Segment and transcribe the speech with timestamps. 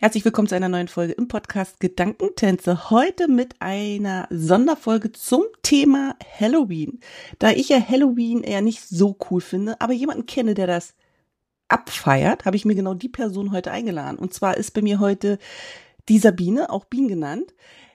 [0.00, 2.88] Herzlich willkommen zu einer neuen Folge im Podcast Gedankentänze.
[2.88, 7.00] Heute mit einer Sonderfolge zum Thema Halloween.
[7.40, 10.94] Da ich ja Halloween eher nicht so cool finde, aber jemanden kenne, der das
[11.66, 14.20] abfeiert, habe ich mir genau die Person heute eingeladen.
[14.20, 15.36] Und zwar ist bei mir heute
[16.08, 17.52] die Sabine, auch Bien genannt.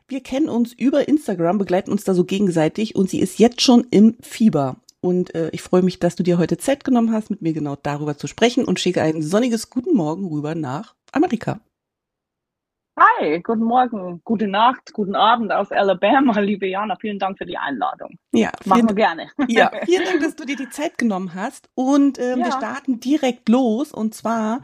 [0.10, 3.88] Wir kennen uns über Instagram, begleiten uns da so gegenseitig und sie ist jetzt schon
[3.92, 4.76] im Fieber.
[5.00, 7.78] Und äh, ich freue mich, dass du dir heute Zeit genommen hast, mit mir genau
[7.82, 11.62] darüber zu sprechen und schicke ein sonniges Guten Morgen rüber nach Amerika.
[12.96, 16.96] Hi, guten Morgen, gute Nacht, guten Abend aus Alabama, liebe Jana.
[17.02, 18.20] Vielen Dank für die Einladung.
[18.32, 19.30] Ja, machen wir gerne.
[19.48, 21.70] Ja, vielen Dank, dass du dir die Zeit genommen hast.
[21.74, 22.46] Und ähm, ja.
[22.46, 23.92] wir starten direkt los.
[23.92, 24.62] Und zwar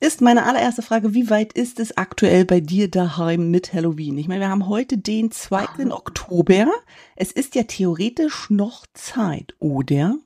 [0.00, 4.18] ist meine allererste Frage, wie weit ist es aktuell bei dir daheim mit Halloween?
[4.18, 5.56] Ich meine, wir haben heute den 2.
[5.56, 5.90] Ah.
[5.90, 6.66] Oktober.
[7.14, 10.16] Es ist ja theoretisch noch Zeit, oder?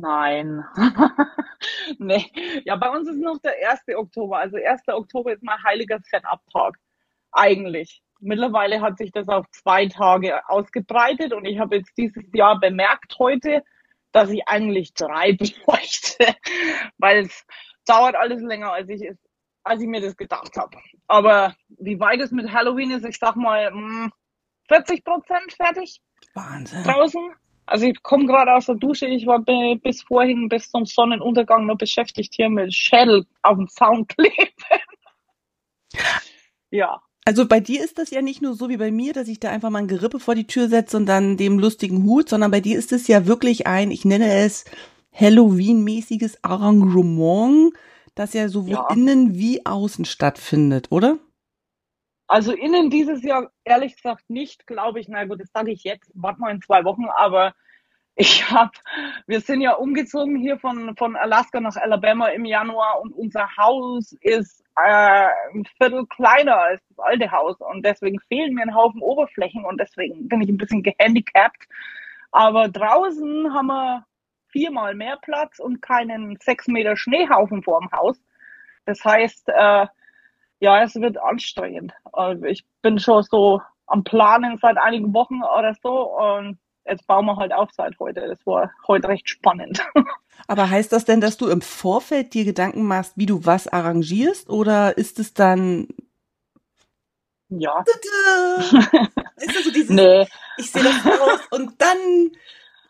[0.00, 0.64] Nein.
[1.98, 2.24] nee.
[2.64, 3.82] Ja, bei uns ist noch der 1.
[3.96, 4.38] Oktober.
[4.38, 4.82] Also 1.
[4.88, 6.78] Oktober ist mein heiliger Setup-Tag.
[7.32, 8.02] Eigentlich.
[8.20, 13.16] Mittlerweile hat sich das auf zwei Tage ausgebreitet und ich habe jetzt dieses Jahr bemerkt
[13.18, 13.62] heute,
[14.12, 15.32] dass ich eigentlich drei
[15.64, 16.34] bräuchte,
[16.98, 17.46] weil es
[17.86, 19.08] dauert alles länger, als ich,
[19.62, 20.78] als ich mir das gedacht habe.
[21.06, 23.70] Aber wie weit es mit Halloween ist, ich sag mal
[24.68, 26.00] 40 hm, Prozent fertig.
[26.34, 26.82] Wahnsinn.
[26.84, 27.32] Draußen.
[27.68, 31.76] Also ich komme gerade aus der Dusche, ich war bis vorhin, bis zum Sonnenuntergang noch
[31.76, 34.52] beschäftigt hier mit Schädel auf dem Zaun kleben.
[36.70, 37.02] ja.
[37.26, 39.50] Also bei dir ist das ja nicht nur so wie bei mir, dass ich da
[39.50, 42.60] einfach mal ein Gerippe vor die Tür setze und dann dem lustigen Hut, sondern bei
[42.60, 44.64] dir ist es ja wirklich ein, ich nenne es
[45.12, 47.74] Halloween-mäßiges Arrangement,
[48.14, 48.88] das ja sowohl ja.
[48.90, 51.18] innen wie außen stattfindet, oder?
[52.28, 55.08] Also innen dieses Jahr ehrlich gesagt nicht, glaube ich.
[55.08, 57.54] Na gut, das sage ich jetzt, warte mal in zwei Wochen, aber
[58.16, 58.72] ich habe,
[59.26, 64.12] wir sind ja umgezogen hier von, von Alaska nach Alabama im Januar und unser Haus
[64.20, 69.00] ist äh, ein Viertel kleiner als das alte Haus und deswegen fehlen mir ein Haufen
[69.00, 71.66] Oberflächen und deswegen bin ich ein bisschen gehandicapt.
[72.32, 74.04] Aber draußen haben wir
[74.48, 78.20] viermal mehr Platz und keinen sechs Meter Schneehaufen vor dem Haus.
[78.84, 79.86] Das heißt, äh,
[80.60, 81.92] ja, es wird anstrengend.
[82.12, 87.26] Also ich bin schon so am Planen seit einigen Wochen oder so und jetzt bauen
[87.26, 88.26] wir halt auf seit heute.
[88.28, 89.80] Das war heute recht spannend.
[90.46, 94.48] Aber heißt das denn, dass du im Vorfeld dir Gedanken machst, wie du was arrangierst
[94.48, 95.88] oder ist es dann
[97.50, 97.82] ja.
[99.36, 100.26] ist das so dieses, nee.
[100.58, 102.32] ich sehe das aus und dann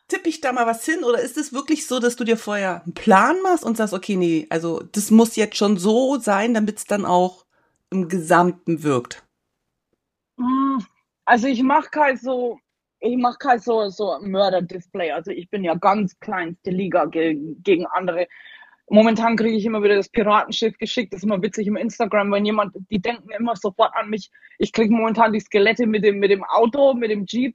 [0.09, 2.83] tippe ich da mal was hin oder ist es wirklich so, dass du dir vorher
[2.83, 6.79] einen Plan machst und sagst, okay, nee, also das muss jetzt schon so sein, damit
[6.79, 7.45] es dann auch
[7.91, 9.25] im Gesamten wirkt?
[10.39, 10.85] Hm,
[11.25, 12.59] also ich mache kein so,
[13.01, 15.13] ich mache kein so, so Mörder-Display.
[15.13, 18.27] Also ich bin ja ganz kleinste Liga gegen, gegen andere.
[18.91, 21.13] Momentan kriege ich immer wieder das Piratenschiff geschickt.
[21.13, 24.31] Das ist immer witzig im Instagram, wenn jemand, die denken immer sofort an mich.
[24.59, 27.55] Ich kriege momentan die Skelette mit dem, mit dem Auto, mit dem Jeep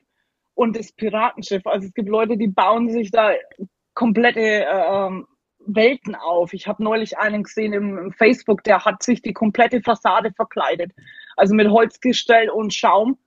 [0.53, 1.65] und das Piratenschiff.
[1.65, 3.33] Also es gibt Leute, die bauen sich da
[3.95, 5.27] komplette äh, ähm,
[5.65, 6.53] Welten auf.
[6.53, 10.91] Ich habe neulich einen gesehen im, im, Facebook, der hat sich die komplette Fassade verkleidet.
[11.35, 13.17] Also mit Holzgestell und Schaum.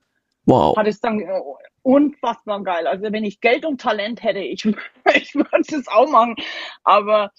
[0.45, 0.77] Wow.
[0.77, 1.41] Hat es dann äh,
[1.81, 2.87] unfassbar geil.
[2.87, 4.65] Also wenn ich Geld und Talent hätte, ich,
[5.15, 6.35] ich würde es auch machen.
[6.83, 7.31] Aber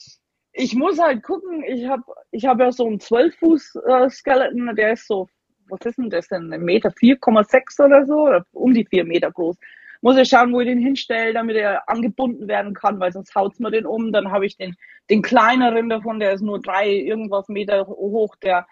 [0.53, 5.07] ich muss halt gucken, ich habe ich hab ja so einen 12-Fuß-Skeleton, äh, der ist
[5.07, 5.29] so,
[5.69, 9.31] was ist denn das denn, ein Meter 4,6 oder so, oder um die 4 Meter
[9.31, 9.57] groß
[10.01, 13.59] muss ich schauen, wo ich den hinstelle, damit er angebunden werden kann, weil sonst haut's
[13.59, 14.13] mir den um.
[14.13, 14.77] Dann habe ich den,
[15.11, 18.67] den kleineren davon, der ist nur drei irgendwas Meter hoch, der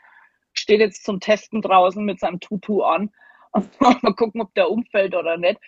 [0.53, 3.11] steht jetzt zum Testen draußen mit seinem Tutu an.
[3.81, 5.61] mal gucken, ob der umfällt oder nicht.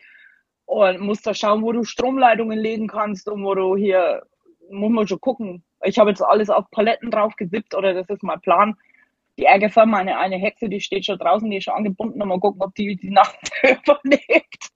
[0.66, 4.22] Und muss da schauen, wo du Stromleitungen legen kannst und wo du hier,
[4.70, 5.64] muss man schon gucken.
[5.82, 8.76] Ich habe jetzt alles auf Paletten drauf gesippt oder das ist mein Plan.
[9.38, 12.40] Die Ärger meine eine Hexe, die steht schon draußen, die ist schon angebunden und mal
[12.40, 14.68] gucken, ob die die Nacht überlebt.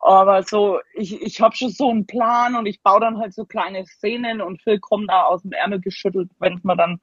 [0.00, 3.44] Aber so, ich, ich habe schon so einen Plan und ich baue dann halt so
[3.44, 7.00] kleine Szenen und Phil kommt da aus dem Ärmel geschüttelt, wenn mal dann.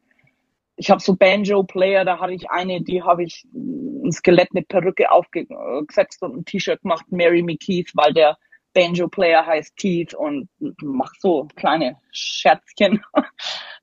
[0.80, 5.12] Ich habe so Banjo-Player, da hatte ich eine, die habe ich ein Skelett mit Perücke
[5.12, 8.38] aufgesetzt und ein T-Shirt gemacht, Mary Me Keith, weil der
[8.74, 13.04] Banjo-Player heißt Keith und mach so kleine Scherzchen.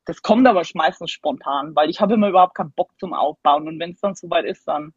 [0.07, 3.79] Das kommt aber meistens spontan, weil ich habe immer überhaupt keinen Bock zum Aufbauen und
[3.81, 4.93] wenn es dann soweit ist, dann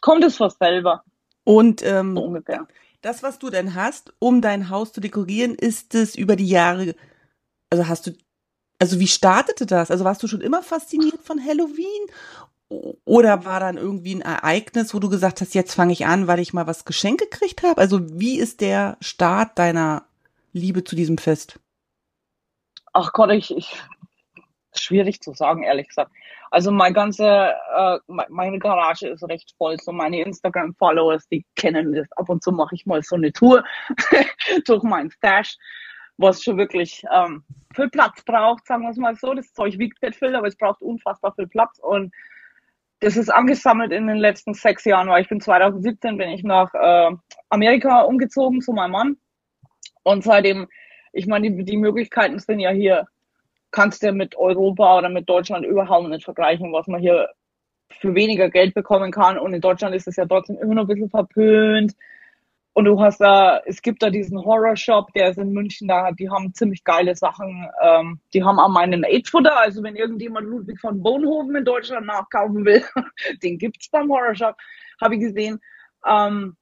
[0.00, 1.04] kommt es fast selber.
[1.44, 2.66] Und ähm, so ungefähr.
[3.08, 6.94] Das, was du denn hast, um dein Haus zu dekorieren, ist es über die Jahre,
[7.70, 8.12] also hast du,
[8.78, 9.90] also wie startete das?
[9.90, 12.06] Also warst du schon immer fasziniert von Halloween?
[13.06, 16.38] Oder war dann irgendwie ein Ereignis, wo du gesagt hast, jetzt fange ich an, weil
[16.38, 17.80] ich mal was geschenkt gekriegt habe?
[17.80, 20.04] Also wie ist der Start deiner
[20.52, 21.58] Liebe zu diesem Fest?
[22.92, 23.74] Ach Gott, ich, ich
[24.74, 26.12] schwierig zu sagen, ehrlich gesagt.
[26.50, 27.98] Also mein ganze, äh,
[28.28, 29.78] meine Garage ist recht voll.
[29.78, 32.10] So meine Instagram-Followers, die kennen das.
[32.12, 33.64] Ab und zu mache ich mal so eine Tour
[34.66, 35.56] durch meinen Stash,
[36.16, 37.44] was schon wirklich ähm,
[37.74, 39.34] viel Platz braucht, sagen wir es mal so.
[39.34, 41.78] Das Zeug wiegt nicht viel, aber es braucht unfassbar viel Platz.
[41.78, 42.14] Und
[43.00, 46.72] das ist angesammelt in den letzten sechs Jahren, weil ich bin 2017 bin ich nach
[46.74, 47.10] äh,
[47.50, 49.16] Amerika umgezogen zu meinem Mann.
[50.02, 50.66] Und seitdem,
[51.12, 53.06] ich meine, die, die Möglichkeiten sind ja hier
[53.70, 57.28] kannst du mit Europa oder mit Deutschland überhaupt nicht vergleichen, was man hier
[58.00, 59.38] für weniger Geld bekommen kann.
[59.38, 61.94] Und in Deutschland ist es ja trotzdem immer noch ein bisschen verpönt.
[62.74, 66.30] Und du hast da, es gibt da diesen Horror-Shop, der ist in München, da, die
[66.30, 67.68] haben ziemlich geile Sachen.
[67.82, 72.64] Ähm, die haben auch meinen Age-Futter, also wenn irgendjemand Ludwig von Bonhoven in Deutschland nachkaufen
[72.64, 72.84] will,
[73.42, 74.54] den gibt's beim Horror-Shop,
[75.00, 75.58] habe ich gesehen.
[76.06, 76.56] Ähm,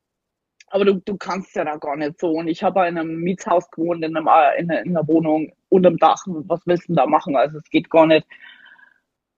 [0.69, 2.31] aber du, du kannst ja da gar nicht so.
[2.31, 4.29] Und ich habe in einem Mietshaus gewohnt, in, einem,
[4.59, 6.25] in, einer, in einer Wohnung unterm Dach.
[6.27, 7.37] Was willst du da machen?
[7.37, 8.27] Also es geht gar nicht.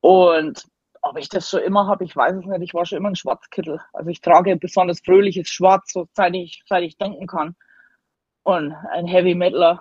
[0.00, 0.64] Und
[1.02, 2.62] ob ich das schon immer habe, ich weiß es nicht.
[2.62, 3.80] Ich war schon immer ein Schwarzkittel.
[3.92, 7.56] Also ich trage besonders fröhliches Schwarz, so seit ich, seit ich denken kann.
[8.42, 9.80] Und ein Heavy Metaler.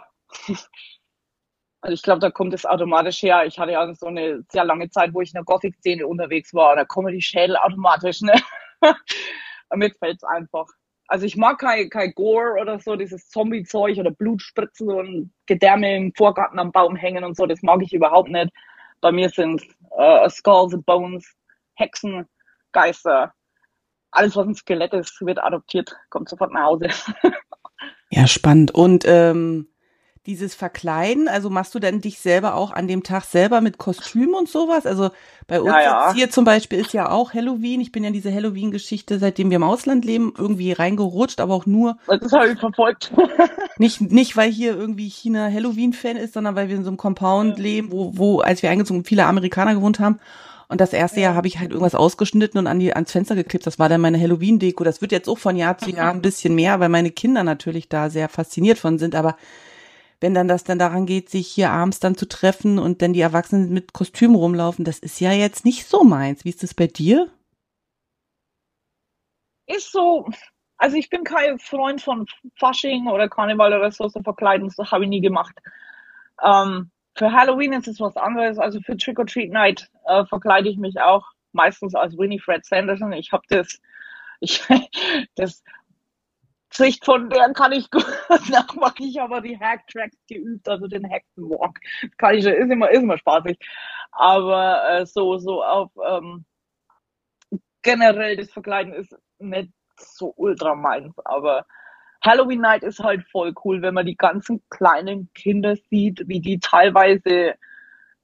[1.82, 3.46] Also ich glaube, da kommt es automatisch her.
[3.46, 6.76] Ich hatte ja so eine sehr lange Zeit, wo ich in der Gothic-Szene unterwegs war.
[6.76, 8.22] Da kommen die Schädel automatisch.
[8.22, 8.34] Ne?
[9.74, 10.68] Mir fällt es einfach
[11.08, 16.14] also ich mag kein, kein Gore oder so, dieses Zombie-Zeug oder Blutspritzen und Gedärme im
[16.14, 18.52] Vorgarten am Baum hängen und so, das mag ich überhaupt nicht.
[19.00, 19.64] Bei mir sind
[19.98, 21.26] äh, Skulls and Bones,
[21.76, 22.28] Hexen,
[22.72, 23.34] Geister,
[24.12, 26.90] alles was ein Skelett ist, wird adoptiert, kommt sofort nach Hause.
[28.10, 28.72] ja, spannend.
[28.72, 29.68] Und ähm,
[30.28, 34.34] dieses Verkleiden, also machst du denn dich selber auch an dem Tag selber mit Kostüm
[34.34, 34.86] und sowas?
[34.86, 35.10] Also
[35.48, 36.14] bei uns ja, ja.
[36.14, 37.80] hier zum Beispiel ist ja auch Halloween.
[37.80, 41.66] Ich bin ja in diese Halloween-Geschichte, seitdem wir im Ausland leben, irgendwie reingerutscht, aber auch
[41.66, 41.98] nur.
[42.08, 43.14] Das habe ich verfolgt.
[43.78, 47.58] nicht, nicht, weil hier irgendwie China Halloween-Fan ist, sondern weil wir in so einem Compound
[47.58, 47.64] ja.
[47.64, 50.20] leben, wo, wo, als wir eingezogen viele Amerikaner gewohnt haben.
[50.68, 53.66] Und das erste Jahr habe ich halt irgendwas ausgeschnitten und an die, ans Fenster geklebt.
[53.66, 54.84] Das war dann meine Halloween-Deko.
[54.84, 57.88] Das wird jetzt auch von Jahr zu Jahr ein bisschen mehr, weil meine Kinder natürlich
[57.88, 59.16] da sehr fasziniert von sind.
[59.16, 59.38] Aber
[60.20, 63.22] wenn dann das dann daran geht, sich hier abends dann zu treffen und dann die
[63.22, 66.44] Erwachsenen mit Kostüm rumlaufen, das ist ja jetzt nicht so meins.
[66.46, 67.30] Wie ist das bei dir?
[69.68, 70.30] Ist so,
[70.78, 72.26] also ich bin kein Freund von
[72.56, 75.56] Fasching oder Karneval oder so, so verkleiden, das habe ich nie gemacht.
[76.44, 80.70] Ähm, für Halloween ist es was anderes, also für Trick or Treat Night äh, verkleide
[80.70, 83.12] ich mich auch meistens als Winnie Fred Sanderson.
[83.14, 83.80] Ich habe das,
[84.40, 84.64] ich,
[85.36, 85.64] das
[86.72, 88.06] Sicht von der kann ich gut
[88.50, 89.06] nachmachen.
[89.06, 91.80] Ich habe die Hack-Tracks geübt, also den Hexenwalk.
[92.18, 93.58] Kann ich ist immer, ist immer spaßig.
[94.12, 96.46] Aber äh, so, so auf ähm,
[97.82, 101.66] generell das Verkleiden ist nicht so ultra meins, aber
[102.22, 106.60] Halloween Night ist halt voll cool, wenn man die ganzen kleinen Kinder sieht, wie die
[106.60, 107.56] teilweise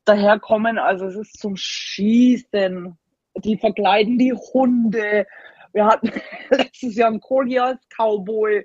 [0.05, 0.77] daherkommen.
[0.77, 2.97] Also es ist zum Schießen.
[3.37, 5.25] Die verkleiden die Hunde.
[5.73, 6.11] Wir hatten
[6.49, 8.63] letztes Jahr einen Kohli als Cowboy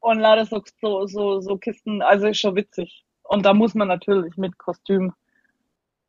[0.00, 2.02] und leider so, so, so, so Kisten.
[2.02, 3.04] Also ist schon witzig.
[3.22, 5.12] Und da muss man natürlich mit Kostüm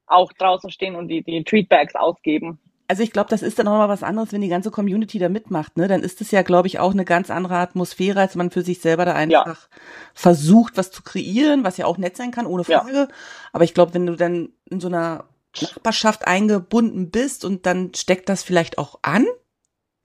[0.07, 2.59] auch draußen stehen und die, die Treatbags ausgeben.
[2.87, 5.29] Also ich glaube, das ist dann auch mal was anderes, wenn die ganze Community da
[5.29, 5.87] mitmacht, ne?
[5.87, 8.81] Dann ist es ja, glaube ich, auch eine ganz andere Atmosphäre, als man für sich
[8.81, 9.77] selber da einfach ja.
[10.13, 12.93] versucht, was zu kreieren, was ja auch nett sein kann, ohne Frage.
[12.93, 13.07] Ja.
[13.53, 15.23] Aber ich glaube, wenn du dann in so einer
[15.61, 19.25] Nachbarschaft eingebunden bist und dann steckt das vielleicht auch an,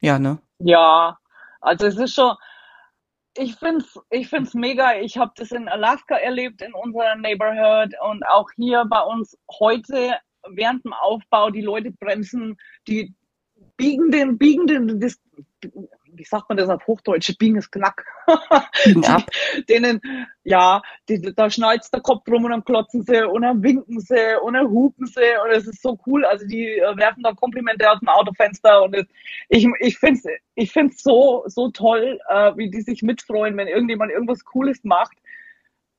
[0.00, 0.38] ja, ne?
[0.58, 1.18] Ja,
[1.60, 2.34] also es ist schon,
[3.36, 4.94] ich find's, ich find's mega.
[4.98, 10.16] Ich habe das in Alaska erlebt, in unserer Neighborhood und auch hier bei uns heute
[10.48, 11.50] während dem Aufbau.
[11.50, 12.56] Die Leute bremsen,
[12.88, 13.14] die
[13.76, 15.20] biegen den, biegen den, das,
[16.16, 18.04] wie sagt man das auf Hochdeutsch, biegen es knack.
[18.84, 19.22] Ja.
[19.68, 20.00] Denen,
[20.44, 24.40] ja, die, da schneidet der Kopf rum und dann klotzen sie und dann winken sie
[24.42, 26.24] und dann hupen sie und es ist so cool.
[26.24, 29.06] Also die äh, werfen da Komplimente aus dem Autofenster und es,
[29.48, 33.68] ich, ich finde es ich find's so, so toll, äh, wie die sich mitfreuen, wenn
[33.68, 35.16] irgendjemand irgendwas Cooles macht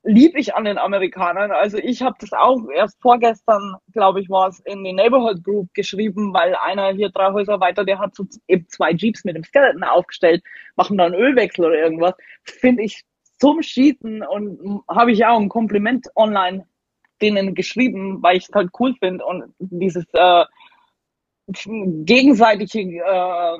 [0.07, 1.51] lieb ich an den Amerikanern.
[1.51, 5.73] Also ich habe das auch erst vorgestern, glaube ich, war es in die Neighborhood Group
[5.73, 9.43] geschrieben, weil einer hier drei Häuser weiter, der hat so eben zwei Jeeps mit dem
[9.43, 10.43] Skeleton aufgestellt,
[10.77, 12.13] machen da einen Ölwechsel oder irgendwas.
[12.43, 13.03] Finde ich
[13.37, 16.65] zum Schießen und habe ich auch ein Kompliment online
[17.21, 20.45] denen geschrieben, weil ich es halt cool finde und dieses äh,
[21.47, 23.57] gegenseitige äh,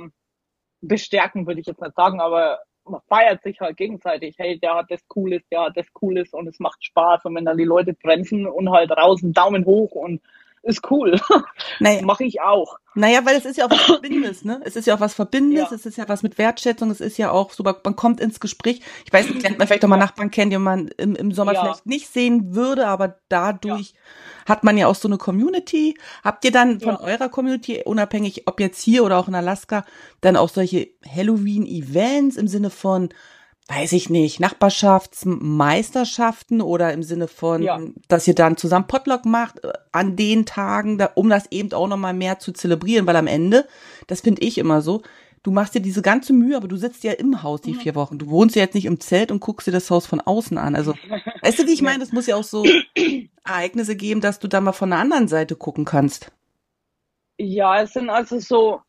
[0.80, 4.36] bestärken, würde ich jetzt nicht sagen, aber man feiert sich halt gegenseitig.
[4.38, 7.26] Hey, der hat das Cooles, der hat das Cooles und es macht Spaß.
[7.26, 10.22] Und wenn dann die Leute bremsen und halt raus, einen Daumen hoch und
[10.64, 11.20] ist cool.
[11.80, 12.02] Naja.
[12.02, 12.80] Mache ich auch.
[12.96, 14.60] Naja, weil es ist ja auch was Verbindendes, ne?
[14.64, 15.76] Es ist ja auch was Verbindendes, ja.
[15.76, 18.82] es ist ja was mit Wertschätzung, es ist ja auch so, man kommt ins Gespräch.
[19.06, 21.54] Ich weiß nicht, kennt man vielleicht auch mal Nachbarn kennt, die man im, im Sommer
[21.54, 21.62] ja.
[21.62, 24.50] vielleicht nicht sehen würde, aber dadurch ja.
[24.50, 25.96] hat man ja auch so eine Community.
[26.24, 29.86] Habt ihr dann von eurer Community, unabhängig ob jetzt hier oder auch in Alaska,
[30.22, 33.10] dann auch solche Halloween-Events im Sinne von
[33.70, 37.82] weiß ich nicht, Nachbarschaftsmeisterschaften oder im Sinne von, ja.
[38.08, 41.88] dass ihr dann zusammen Potluck macht äh, an den Tagen, da, um das eben auch
[41.88, 43.68] nochmal mehr zu zelebrieren, weil am Ende,
[44.08, 45.02] das finde ich immer so,
[45.44, 47.80] du machst dir diese ganze Mühe, aber du sitzt ja im Haus die mhm.
[47.80, 48.18] vier Wochen.
[48.18, 50.74] Du wohnst ja jetzt nicht im Zelt und guckst dir das Haus von außen an.
[50.76, 50.94] Also,
[51.42, 52.02] weißt du, wie ich meine?
[52.04, 52.66] Es muss ja auch so
[53.44, 56.32] Ereignisse geben, dass du da mal von der anderen Seite gucken kannst.
[57.38, 58.82] Ja, es sind also so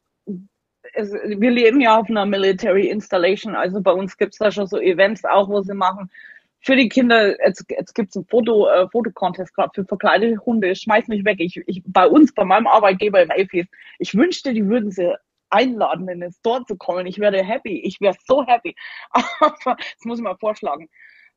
[0.98, 4.66] es, wir leben ja auf einer Military Installation, also bei uns gibt es da schon
[4.66, 6.10] so Events auch, wo sie machen.
[6.60, 10.74] Für die Kinder, jetzt, jetzt gibt es ein Foto, äh, Fotocontest gerade für verkleidete Hunde.
[10.74, 11.36] Schmeiß mich weg.
[11.38, 13.66] Ich, ich, bei uns, bei meinem Arbeitgeber im AFIS,
[14.00, 15.14] ich wünschte, die würden sie
[15.50, 17.06] einladen, in den Store zu kommen.
[17.06, 17.78] Ich wäre happy.
[17.84, 18.74] Ich wäre so happy.
[19.12, 20.88] Aber das muss ich mal vorschlagen.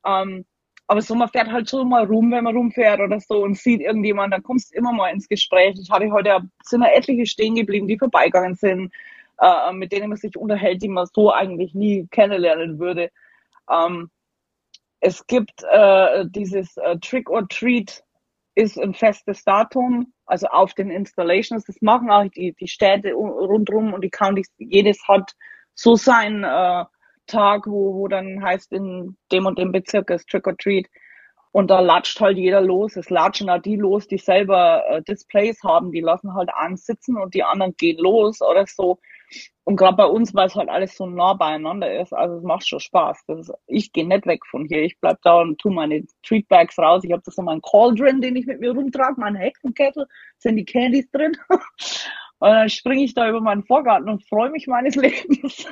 [0.06, 0.46] Ähm,
[0.88, 3.80] aber so, man fährt halt schon mal rum, wenn man rumfährt oder so und sieht
[3.80, 5.76] irgendjemand, dann kommst du immer mal ins Gespräch.
[5.82, 8.92] Ich hatte heute, sind da etliche stehen geblieben, die vorbeigegangen sind
[9.40, 13.10] äh, mit denen man sich unterhält, die man so eigentlich nie kennenlernen würde.
[13.70, 14.10] Ähm,
[15.00, 18.04] es gibt äh, dieses äh, Trick or Treat
[18.56, 21.66] ist ein festes Datum, also auf den Installations.
[21.66, 24.52] Das machen auch die, die Städte rundherum und die Counties.
[24.58, 25.32] Jedes hat
[25.74, 26.86] so seinen äh,
[27.28, 30.88] Tag, wo, wo dann heißt in dem und dem Bezirk ist Trick or Treat.
[31.54, 32.96] Und da latscht halt jeder los.
[32.96, 35.92] Es latschen auch die los, die selber äh, Displays haben.
[35.92, 39.00] Die lassen halt ansitzen und die anderen gehen los oder so.
[39.64, 42.68] Und gerade bei uns, weil es halt alles so nah beieinander ist, also es macht
[42.68, 43.24] schon Spaß.
[43.28, 44.82] Ist, ich gehe nicht weg von hier.
[44.82, 47.04] Ich bleib da und tu meine Treatbags raus.
[47.04, 50.08] Ich habe das so meinen Cauldron, den ich mit mir rumtrage, meinen Hexenkessel,
[50.40, 51.38] sind die Candies drin.
[51.50, 55.68] und dann springe ich da über meinen Vorgarten und freue mich meines Lebens.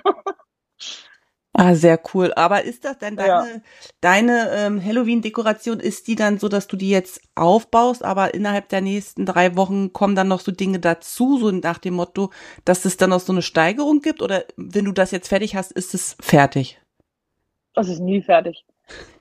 [1.54, 2.32] Ah, sehr cool.
[2.36, 3.62] Aber ist das denn deine, ja.
[4.02, 8.82] deine ähm, Halloween-Dekoration, ist die dann so, dass du die jetzt aufbaust, aber innerhalb der
[8.82, 12.30] nächsten drei Wochen kommen dann noch so Dinge dazu, so nach dem Motto,
[12.66, 14.22] dass es dann noch so eine Steigerung gibt?
[14.22, 16.80] Oder wenn du das jetzt fertig hast, ist es fertig?
[17.74, 18.66] Das ist nie fertig.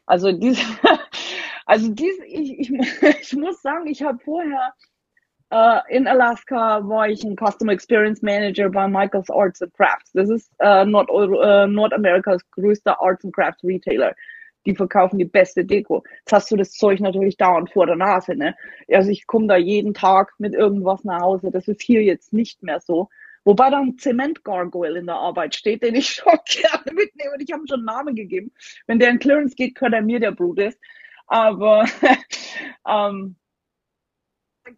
[0.04, 0.62] Also diese,
[1.66, 2.70] also diese, ich, ich,
[3.20, 4.75] ich muss sagen, ich habe vorher
[5.50, 10.12] Uh, in Alaska war ich ein Customer Experience Manager bei Michaels Arts and Crafts.
[10.12, 14.14] Das ist uh, Nord uh, Nordamerikas größter Arts and Crafts Retailer.
[14.66, 16.04] Die verkaufen die beste Deko.
[16.18, 18.34] Jetzt hast du das Zeug natürlich dauernd vor der Nase.
[18.34, 18.54] Ne?
[18.92, 21.50] Also ich komme da jeden Tag mit irgendwas nach Hause.
[21.50, 23.08] Das ist hier jetzt nicht mehr so.
[23.44, 27.32] Wobei da ein Zement-Gargoyle in der Arbeit steht, den ich schon gerne mitnehme.
[27.32, 28.52] Und ich habe ihm schon einen Namen gegeben.
[28.86, 30.78] Wenn der in Clearance geht, gehört er mir, der Brut ist.
[31.26, 31.86] Aber
[32.86, 33.36] ähm,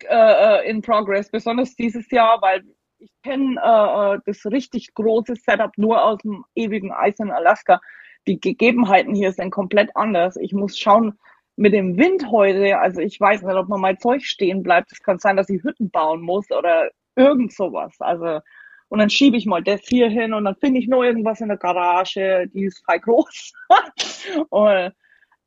[0.08, 2.62] äh, in progress, besonders dieses Jahr, weil
[2.98, 7.80] ich kenne äh, äh, das richtig große Setup nur aus dem ewigen Eis in Alaska.
[8.26, 10.36] Die Gegebenheiten hier sind komplett anders.
[10.36, 11.18] Ich muss schauen
[11.56, 12.78] mit dem Wind heute.
[12.78, 14.92] Also ich weiß nicht, ob man mein Zeug stehen bleibt.
[14.92, 17.96] Es kann sein, dass ich Hütten bauen muss oder irgend sowas.
[18.00, 18.40] Also
[18.90, 21.46] und dann schiebe ich mal das hier hin und dann finde ich nur irgendwas in
[21.46, 23.52] der Garage, die ist frei groß.
[24.50, 24.92] und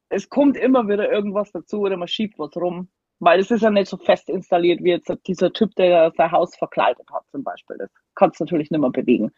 [0.08, 2.88] es kommt immer wieder irgendwas dazu oder man schiebt was rum.
[3.24, 6.56] Weil es ist ja nicht so fest installiert wie jetzt dieser Typ, der sein Haus
[6.56, 7.78] verkleidet hat zum Beispiel.
[7.78, 9.32] Das kannst du natürlich nicht mehr bewegen.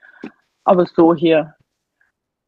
[0.64, 1.56] Aber so hier.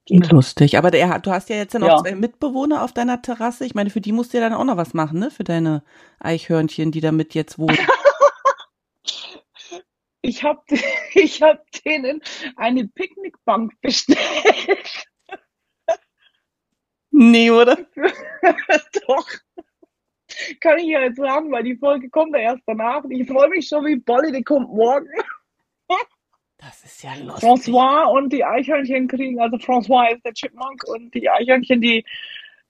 [0.05, 0.31] Geht.
[0.31, 0.77] Lustig.
[0.77, 1.97] Aber der, du hast ja jetzt noch ja.
[1.97, 3.65] zwei Mitbewohner auf deiner Terrasse.
[3.65, 5.29] Ich meine, für die musst du ja dann auch noch was machen, ne?
[5.29, 5.83] Für deine
[6.19, 7.77] Eichhörnchen, die damit jetzt wohnen.
[10.21, 10.61] ich habe
[11.13, 12.21] ich hab denen
[12.55, 15.05] eine Picknickbank bestellt.
[17.11, 17.77] Nee, oder?
[19.07, 19.27] Doch
[20.61, 23.03] kann ich ja jetzt sagen, weil die Folge kommt ja erst danach.
[23.09, 25.07] Ich freue mich schon wie Bolli, die kommt morgen.
[26.59, 27.47] Das ist ja lustig.
[27.47, 32.03] François und die Eichhörnchen kriegen, also François ist der Chipmunk und die Eichhörnchen, die,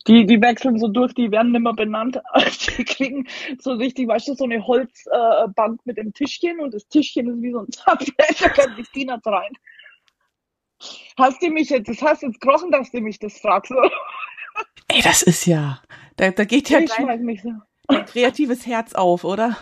[0.08, 2.20] die, die wechseln so durch, die werden nicht mehr benannt.
[2.78, 3.28] Die kriegen
[3.60, 7.42] so richtig, weißt du, so eine Holzbank äh, mit dem Tischchen und das Tischchen ist
[7.42, 9.54] wie so ein Tablett, da kann die Peanuts rein.
[11.18, 13.72] Hast du mich jetzt, das hast jetzt gekrochen, dass du mich das fragst?
[14.90, 15.82] Ey, das ist ja,
[16.16, 17.52] da, da geht ja dein, so.
[17.88, 19.58] dein kreatives Herz auf, oder?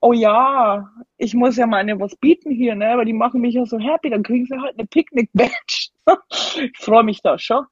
[0.00, 2.90] Oh ja, ich muss ja meine was bieten hier, ne?
[2.90, 5.90] Aber die machen mich ja so happy, dann kriegen sie halt eine Picknick-Badge.
[6.62, 7.64] ich freue mich da schon.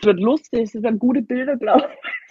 [0.00, 1.88] Es wird lustig, es sind gute Bilder, glaube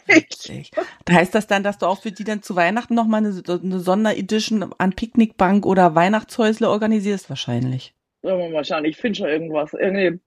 [0.07, 0.71] ich.
[1.05, 3.79] Da heißt das dann, dass du auch für die dann zu Weihnachten nochmal eine, eine
[3.79, 7.93] Sonderedition an Picknickbank oder Weihnachtshäusle organisierst, wahrscheinlich.
[8.23, 9.73] mal schauen, ich finde schon irgendwas.
[9.73, 10.19] Irgendwie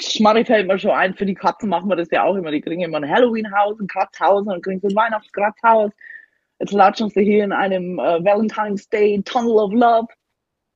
[0.00, 2.50] Schmarri fällt mir schon ein, für die Katzen machen wir das ja auch immer.
[2.50, 5.92] Die kriegen immer ein Halloween-Haus, ein Kratzhaus und dann kriegen sie ein Weihnachtskratzhaus.
[6.58, 10.08] Jetzt latschen sie hier in einem äh, Valentine's Day Tunnel of Love.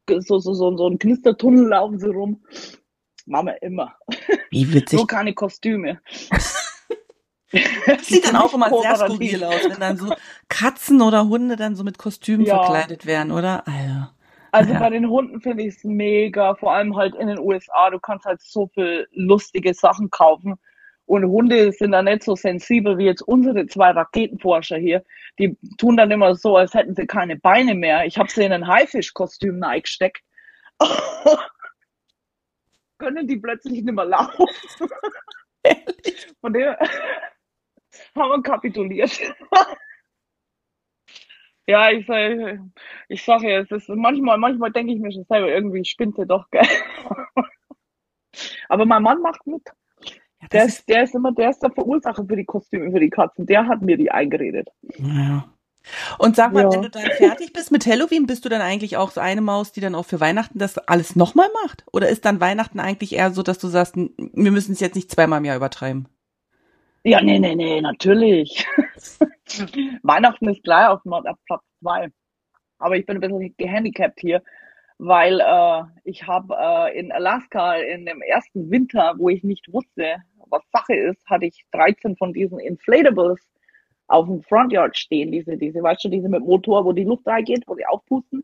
[0.09, 2.45] So, so, so, so ein Knistertunnel laufen sie rum.
[3.27, 3.95] Machen wir immer.
[4.51, 4.99] Wie witzig.
[4.99, 6.01] Nur keine Kostüme.
[7.87, 10.15] Das sieht dann auch immer sehr skurril aus, wenn dann so
[10.49, 12.57] Katzen oder Hunde dann so mit Kostümen ja.
[12.57, 13.67] verkleidet werden, oder?
[13.67, 14.15] Alter.
[14.53, 14.79] Also ja.
[14.81, 17.91] bei den Hunden finde ich es mega, vor allem halt in den USA.
[17.91, 20.57] Du kannst halt so viel lustige Sachen kaufen.
[21.07, 25.05] Und Hunde sind da nicht so sensibel wie jetzt unsere zwei Raketenforscher hier.
[25.39, 28.07] Die tun dann immer so, als hätten sie keine Beine mehr.
[28.07, 30.23] Ich habe sie in ein Haifischkostüm eingesteckt.
[32.99, 34.47] Können die plötzlich nicht mehr laufen.
[36.41, 36.77] Von dem
[38.15, 39.21] haben wir kapituliert.
[41.71, 42.61] Ja, ich sage,
[43.09, 46.27] ich sage ja, es ist manchmal, manchmal denke ich mir schon selber, irgendwie spinnt sie
[46.27, 46.67] doch, gell.
[48.69, 49.63] Aber mein Mann macht mit.
[50.41, 53.11] Ja, der, ist, der ist immer, der ist der Verursacher für die Kostüme, für die
[53.11, 53.47] Katzen.
[53.47, 54.69] Der hat mir die eingeredet.
[54.99, 55.45] Ja.
[56.19, 56.73] Und sag mal, ja.
[56.73, 59.73] wenn du dann fertig bist mit Halloween, bist du dann eigentlich auch so eine Maus,
[59.73, 61.85] die dann auch für Weihnachten das alles nochmal macht?
[61.93, 65.11] Oder ist dann Weihnachten eigentlich eher so, dass du sagst, wir müssen es jetzt nicht
[65.11, 66.09] zweimal im Jahr übertreiben?
[67.03, 68.67] Ja, nee, nee, nee, natürlich.
[70.03, 72.09] Weihnachten ist gleich auf, auf Platz zwei.
[72.79, 74.43] Aber ich bin ein bisschen gehandicapt hier,
[74.99, 80.17] weil äh, ich habe äh, in Alaska in dem ersten Winter, wo ich nicht wusste,
[80.49, 83.41] was Sache ist, hatte ich 13 von diesen Inflatables
[84.11, 87.63] auf dem Frontyard stehen, diese, diese, weißt du, diese mit Motor, wo die Luft reingeht,
[87.67, 88.43] wo die aufpusten.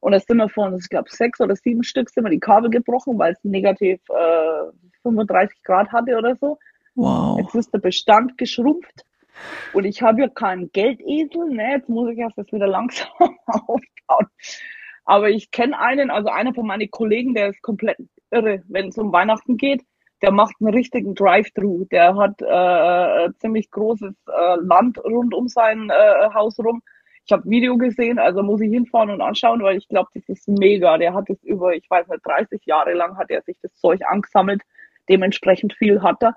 [0.00, 2.70] Und da sind wir von, ich glaube, sechs oder sieben Stück sind wir die Kabel
[2.70, 4.70] gebrochen, weil es negativ äh,
[5.02, 6.58] 35 Grad hatte oder so.
[6.94, 7.40] Wow.
[7.40, 9.04] Jetzt ist der Bestand geschrumpft.
[9.72, 11.72] Und ich habe ja keinen Geldesel, ne?
[11.72, 13.08] Jetzt muss ich erst das wieder langsam
[13.46, 14.26] aufbauen.
[15.04, 17.98] Aber ich kenne einen, also einer von meinen Kollegen, der ist komplett
[18.30, 19.82] irre, wenn es um Weihnachten geht
[20.22, 21.84] der macht einen richtigen Drive-Thru.
[21.90, 26.82] Der hat äh, äh, ziemlich großes äh, Land rund um sein äh, Haus rum.
[27.24, 30.48] Ich habe Video gesehen, also muss ich hinfahren und anschauen, weil ich glaube, das ist
[30.48, 30.96] mega.
[30.96, 34.00] Der hat es über, ich weiß nicht, 30 Jahre lang hat er sich das Zeug
[34.08, 34.62] angesammelt.
[35.08, 36.34] Dementsprechend viel hat er.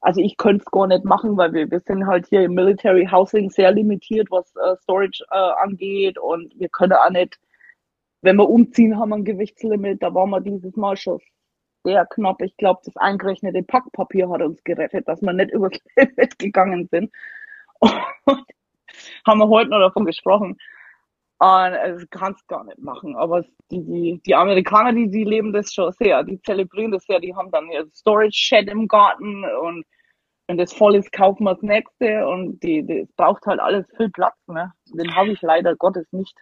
[0.00, 3.06] Also ich könnte es gar nicht machen, weil wir, wir sind halt hier im Military
[3.10, 7.38] Housing sehr limitiert, was äh, Storage äh, angeht und wir können auch nicht,
[8.22, 10.02] wenn wir umziehen, haben wir ein Gewichtslimit.
[10.02, 11.20] Da waren wir dieses Mal schon
[11.84, 12.42] sehr knapp.
[12.42, 17.12] Ich glaube, das eingerechnete Packpapier hat uns gerettet, dass wir nicht übers Limit gegangen sind.
[17.80, 18.44] Und
[19.26, 20.58] haben wir heute noch davon gesprochen.
[21.40, 23.14] Und es kannst gar nicht machen.
[23.16, 26.24] Aber die, die, die Amerikaner, die, die leben das schon sehr.
[26.24, 27.20] Die zelebrieren das sehr.
[27.20, 29.84] Die haben dann ihr Storage Shed im Garten und
[30.48, 34.10] wenn das voll ist, kaufen wir das nächste und die, die braucht halt alles viel
[34.10, 34.72] Platz, ne?
[34.92, 36.34] Den habe ich leider Gottes nicht.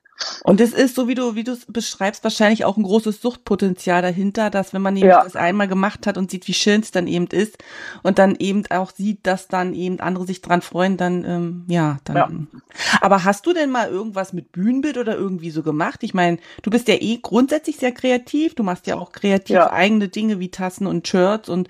[0.44, 4.00] Und es ist, so wie du, wie du es beschreibst, wahrscheinlich auch ein großes Suchtpotenzial
[4.00, 5.22] dahinter, dass wenn man nämlich ja.
[5.22, 7.58] das einmal gemacht hat und sieht, wie schön es dann eben ist
[8.02, 11.98] und dann eben auch sieht, dass dann eben andere sich dran freuen, dann, ähm, ja,
[12.04, 12.16] dann.
[12.16, 12.58] Ja.
[13.00, 16.02] Aber hast du denn mal irgendwas mit Bühnenbild oder irgendwie so gemacht?
[16.02, 19.72] Ich meine, du bist ja eh grundsätzlich sehr kreativ, du machst ja auch kreativ ja.
[19.72, 21.68] eigene Dinge wie Tassen und Shirts und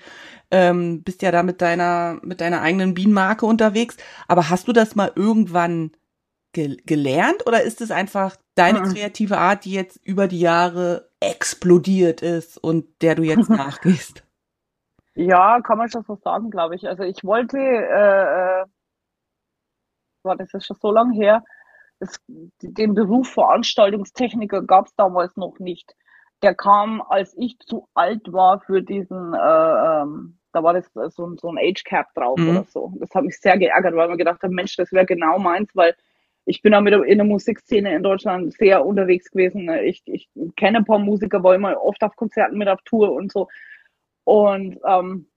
[0.51, 3.97] ähm, bist ja da mit deiner, mit deiner eigenen Bienenmarke unterwegs.
[4.27, 5.91] Aber hast du das mal irgendwann
[6.57, 8.93] ge gelernt oder ist es einfach deine mhm.
[8.93, 14.23] kreative Art, die jetzt über die Jahre explodiert ist und der du jetzt nachgehst?
[15.13, 16.87] Ja, kann man schon so sagen, glaube ich.
[16.87, 18.65] Also ich wollte, äh, äh
[20.23, 21.43] war das ist schon so lange her,
[21.99, 25.95] das, den Beruf Veranstaltungstechniker gab es damals noch nicht.
[26.41, 31.35] Der kam, als ich zu alt war für diesen äh, ähm, da war das so,
[31.35, 32.49] so ein Age Cap drauf mhm.
[32.49, 32.91] oder so.
[32.99, 35.95] Das hat mich sehr geärgert, weil man gedacht hat, Mensch, das wäre genau meins, weil
[36.47, 39.69] ich bin auch mit in der Musikszene in Deutschland sehr unterwegs gewesen.
[39.83, 43.33] Ich, ich kenne ein paar Musiker, war immer oft auf Konzerten mit auf Tour und
[43.33, 43.49] so.
[44.23, 45.27] Und ähm,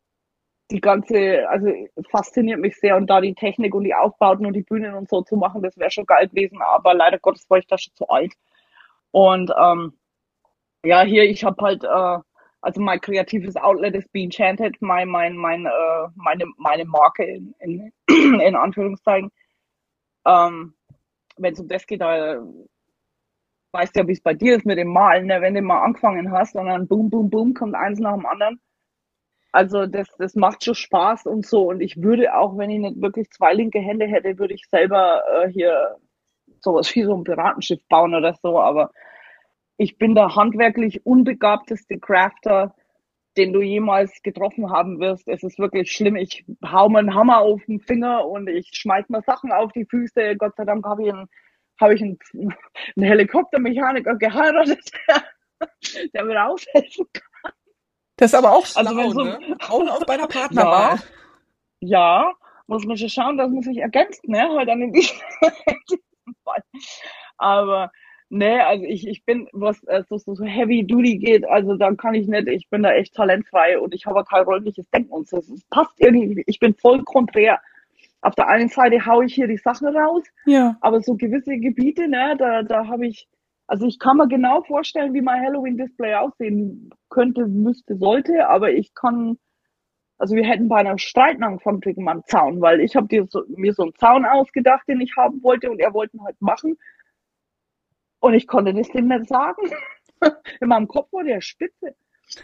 [0.71, 1.69] die ganze, also
[2.11, 5.23] fasziniert mich sehr und da die Technik und die Aufbauten und die Bühnen und so
[5.23, 8.09] zu machen, das wäre schon geil gewesen, aber leider Gottes war ich da schon zu
[8.09, 8.33] alt.
[9.11, 9.95] Und ähm,
[10.85, 12.19] ja, hier, ich habe halt äh,
[12.61, 17.55] also mein kreatives Outlet ist Be Enchanted, mein, mein, mein, äh, meine, meine Marke in,
[17.59, 17.93] in,
[18.41, 19.33] in Anführungszeichen.
[20.25, 20.75] Ähm,
[21.41, 22.41] Wenn es um das geht, da
[23.73, 25.41] weißt du ja, wie es bei dir ist mit dem Malen, ne?
[25.41, 28.61] wenn du mal angefangen hast und dann boom, boom, boom, kommt eins nach dem anderen.
[29.53, 31.69] Also das, das macht schon Spaß und so.
[31.69, 35.23] Und ich würde auch, wenn ich nicht wirklich zwei linke Hände hätte, würde ich selber
[35.43, 35.97] äh, hier
[36.61, 38.61] sowas wie so ein Piratenschiff bauen oder so.
[38.61, 38.91] Aber
[39.77, 42.75] ich bin der handwerklich unbegabteste Crafter,
[43.37, 45.29] den du jemals getroffen haben wirst.
[45.29, 46.17] Es ist wirklich schlimm.
[46.17, 49.85] Ich hau mir einen Hammer auf den Finger und ich schmeiß mir Sachen auf die
[49.85, 50.37] Füße.
[50.37, 51.29] Gott sei Dank habe ich einen,
[51.95, 52.19] ich einen,
[52.97, 54.91] einen Helikoptermechaniker geheiratet.
[56.15, 57.53] der mir aushelfen kann.
[58.17, 59.57] Das ist aber auch Also schlau, wenn so- ne?
[59.69, 60.99] Auch auf bei der Partnerwahl.
[61.81, 62.33] Ja,
[62.67, 64.49] muss man schon schauen, dass man sich ergänzt, ne?
[64.57, 65.17] Halt diesem
[66.45, 66.63] Fall.
[67.39, 67.91] Aber
[68.31, 72.15] ne, also ich, ich bin, was äh, so, so, Heavy Duty geht, also da kann
[72.15, 75.39] ich nicht, ich bin da echt talentfrei und ich habe kein räumliches Denken und so.
[75.39, 77.61] Es passt irgendwie, ich bin voll konträr.
[78.23, 80.77] Auf der einen Seite hau ich hier die Sachen raus, Ja.
[80.81, 83.29] aber so gewisse Gebiete, ne, da, da habe ich,
[83.67, 88.95] also ich kann mir genau vorstellen, wie mein Halloween-Display aussehen könnte, müsste, sollte, aber ich
[88.95, 89.39] kann,
[90.19, 93.73] also wir hätten bei einer Streit angefangen wegen meinem Zaun, weil ich habe so, mir
[93.73, 96.77] so einen Zaun ausgedacht, den ich haben wollte und er wollte ihn halt machen.
[98.21, 99.71] Und ich konnte das dem nicht sagen.
[100.61, 101.95] In meinem Kopf war der spitze.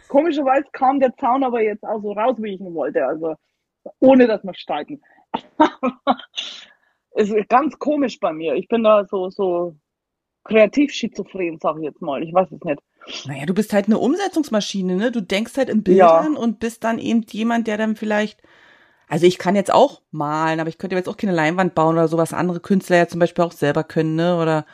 [0.09, 3.07] Komischerweise kam der Zaun aber jetzt auch so raus, wie ich ihn wollte.
[3.07, 3.37] Also
[4.01, 5.01] ohne dass wir streiten.
[7.13, 8.55] es ist ganz komisch bei mir.
[8.55, 9.77] Ich bin da so, so
[10.45, 12.23] kreativ schizophren, sag ich jetzt mal.
[12.23, 12.81] Ich weiß es nicht.
[13.27, 15.13] Naja, du bist halt eine Umsetzungsmaschine, ne?
[15.13, 18.43] Du denkst halt in Bildern und bist dann eben jemand, der dann vielleicht,
[19.09, 22.09] also ich kann jetzt auch malen, aber ich könnte jetzt auch keine Leinwand bauen oder
[22.09, 24.41] sowas andere Künstler ja zum Beispiel auch selber können, ne?
[24.41, 24.67] Oder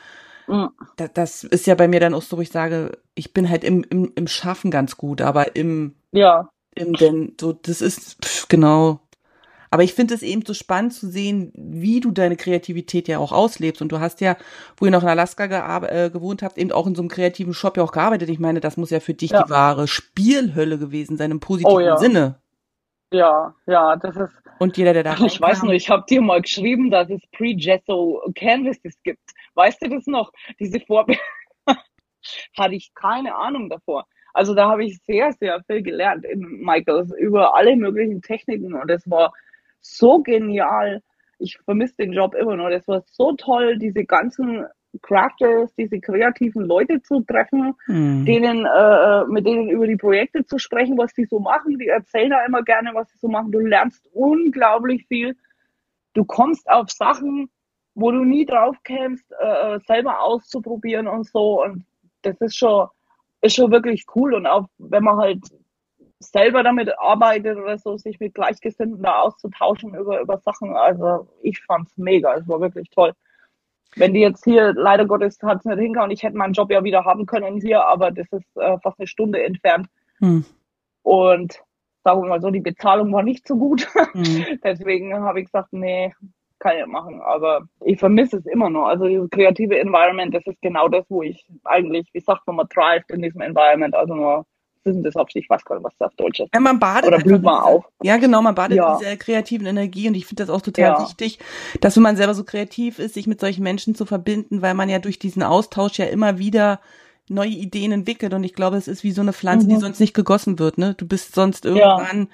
[0.96, 3.64] Da, das ist ja bei mir dann auch so, wo ich sage, ich bin halt
[3.64, 8.48] im, im, im Schaffen ganz gut, aber im, Ja, im denn, so, das ist, pff,
[8.48, 9.00] genau.
[9.70, 13.32] Aber ich finde es eben so spannend zu sehen, wie du deine Kreativität ja auch
[13.32, 13.80] auslebst.
[13.80, 14.36] Und du hast ja,
[14.76, 15.44] wo ihr noch in Alaska
[15.86, 18.28] äh, gewohnt habt, eben auch in so einem kreativen Shop ja auch gearbeitet.
[18.28, 19.42] Ich meine, das muss ja für dich Ja.
[19.44, 21.96] die wahre Spielhölle gewesen sein, im positiven Oh ja.
[21.96, 22.38] Sinne.
[23.12, 26.40] ja, ja, das ist, Und jeder, der da ich weiß nur, ich habe dir mal
[26.40, 29.32] geschrieben, dass es Pre-Gesso Canvases gibt.
[29.54, 30.30] Weißt du das noch?
[30.60, 31.16] Diese Vorbe
[32.56, 34.06] hatte ich keine Ahnung davor.
[34.32, 38.88] Also da habe ich sehr, sehr viel gelernt in Michaels über alle möglichen Techniken und
[38.88, 39.32] es war
[39.80, 41.02] so genial.
[41.40, 42.70] Ich vermisse den Job immer noch.
[42.70, 44.64] Das war so toll, diese ganzen
[45.00, 48.24] Crafters, diese kreativen Leute zu treffen Hm.
[48.24, 51.78] denen, äh, mit denen über die Projekte zu sprechen, was die so machen.
[51.78, 53.52] Die erzählen da immer gerne, was sie so machen.
[53.52, 55.36] Du lernst unglaublich viel.
[56.14, 57.50] Du kommst auf Sachen,
[57.94, 61.62] wo du nie drauf kämst, äh, selber auszuprobieren und so.
[61.62, 61.84] Und
[62.22, 62.88] das ist schon,
[63.40, 64.34] ist schon wirklich cool.
[64.34, 65.40] Und auch wenn man halt
[66.20, 70.76] selber damit arbeitet oder so, sich mit Gleichgesinnten da auszutauschen über, über Sachen.
[70.76, 72.34] Also ich fand's mega.
[72.34, 73.12] Es war wirklich toll.
[73.96, 76.10] Wenn die jetzt hier, leider Gottes, hat's nicht hingehauen.
[76.10, 79.06] Ich hätte meinen Job ja wieder haben können hier, aber das ist äh, fast eine
[79.06, 79.88] Stunde entfernt.
[80.18, 80.44] Hm.
[81.02, 81.62] Und
[82.04, 83.86] sagen wir mal so, die Bezahlung war nicht so gut.
[84.12, 84.58] Hm.
[84.62, 86.12] Deswegen habe ich gesagt, nee,
[86.58, 87.20] kann ich machen.
[87.20, 88.86] Aber ich vermisse es immer noch.
[88.86, 92.68] Also dieses kreative Environment, das ist genau das, wo ich eigentlich, wie sagt man, man
[92.68, 93.94] thrived in diesem Environment.
[93.94, 94.46] Also nur,
[94.84, 95.44] denn das sich?
[95.44, 96.48] Ich weiß gar nicht, was das auf Deutsch ist.
[96.52, 97.84] Ja, man badet Oder blüht man auf.
[98.02, 98.92] Ja, genau, man badet Ja.
[98.92, 101.00] in dieser kreativen Energie und ich finde das auch total Ja.
[101.00, 101.38] wichtig,
[101.80, 104.88] dass wenn man selber so kreativ ist, sich mit solchen Menschen zu verbinden, weil man
[104.88, 106.80] ja durch diesen Austausch ja immer wieder
[107.28, 109.80] neue Ideen entwickelt und ich glaube, es ist wie so eine Pflanze, die Mhm.
[109.80, 110.94] sonst nicht gegossen wird, ne?
[110.94, 112.28] Du bist sonst irgendwann,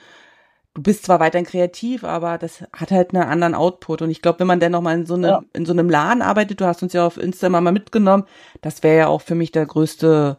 [0.75, 4.41] du bist zwar weiterhin kreativ, aber das hat halt einen anderen Output und ich glaube,
[4.41, 5.43] wenn man dann noch mal in so, eine, Ja.
[5.53, 8.25] in so einem Laden arbeitet, du hast uns ja auf Insta mal mitgenommen,
[8.63, 10.39] das wäre ja auch für mich der größte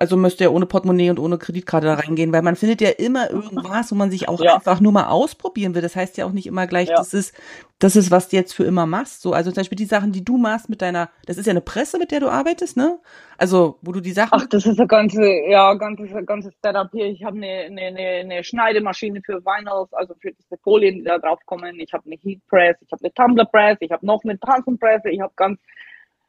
[0.00, 3.30] also müsste ja ohne Portemonnaie und ohne Kreditkarte da reingehen, weil man findet ja immer
[3.30, 4.56] irgendwas, wo man sich auch Ja.
[4.56, 5.82] einfach nur mal ausprobieren will.
[5.82, 6.96] Das heißt ja auch nicht immer gleich, Ja.
[6.96, 7.34] das ist,
[7.78, 9.22] das ist, was du jetzt für immer machst.
[9.22, 11.60] So, also zum Beispiel die Sachen, die du machst mit deiner, das ist ja eine
[11.60, 12.98] Presse, mit der du arbeitest, ne?
[13.36, 14.30] Also, wo du die Sachen.
[14.32, 17.06] Ach, das ist ein ganze, ja, ganzes, ganzes Setup hier.
[17.06, 21.18] Ich habe eine, eine, eine, eine Schneidemaschine für Vinyls, also für diese Folien, die da
[21.18, 21.78] drauf kommen.
[21.80, 25.10] Ich habe eine Heat Press, ich habe eine Tumbler Press, ich habe noch eine Tanzenpresse,
[25.10, 25.58] ich habe ganz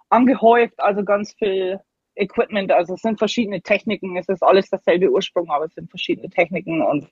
[0.10, 1.80] angehäuft, also ganz viel
[2.16, 2.72] Equipment.
[2.72, 4.18] Also es sind verschiedene Techniken.
[4.18, 7.08] Es ist alles dasselbe Ursprung, aber es sind verschiedene Techniken und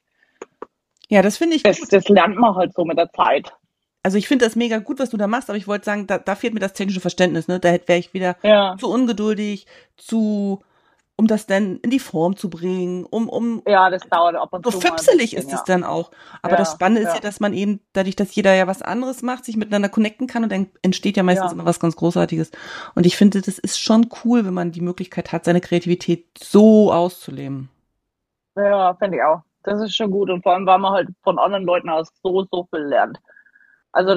[1.10, 1.94] ja, das finde ich das, gut.
[1.94, 3.54] das lernt man halt so mit der Zeit.
[4.02, 6.18] Also ich finde das mega gut, was du da machst, aber ich wollte sagen, da,
[6.18, 7.60] da fehlt mir das technische Verständnis, ne?
[7.60, 10.62] Da wäre ich wieder Ja, zu ungeduldig, zu,
[11.16, 14.66] um das dann in die Form zu bringen, um, um ja, das dauert ab und
[14.66, 15.64] so zu füpselig bisschen, ist es ja.
[15.68, 16.12] dann auch.
[16.42, 17.20] Aber Ja, das Spannende ist ja.
[17.20, 20.52] dass man eben, dadurch, dass jeder ja was anderes macht, sich miteinander connecten kann und
[20.52, 22.52] dann entsteht ja meistens immer was ganz Großartiges.
[22.96, 26.92] Und ich finde, das ist schon cool, wenn man die Möglichkeit hat, seine Kreativität so
[26.92, 27.70] auszuleben.
[28.56, 29.42] Ja, finde ich auch.
[29.64, 30.30] Das ist schon gut.
[30.30, 33.20] Und vor allem, weil man halt von anderen Leuten aus so, so viel lernt.
[33.92, 34.16] Also,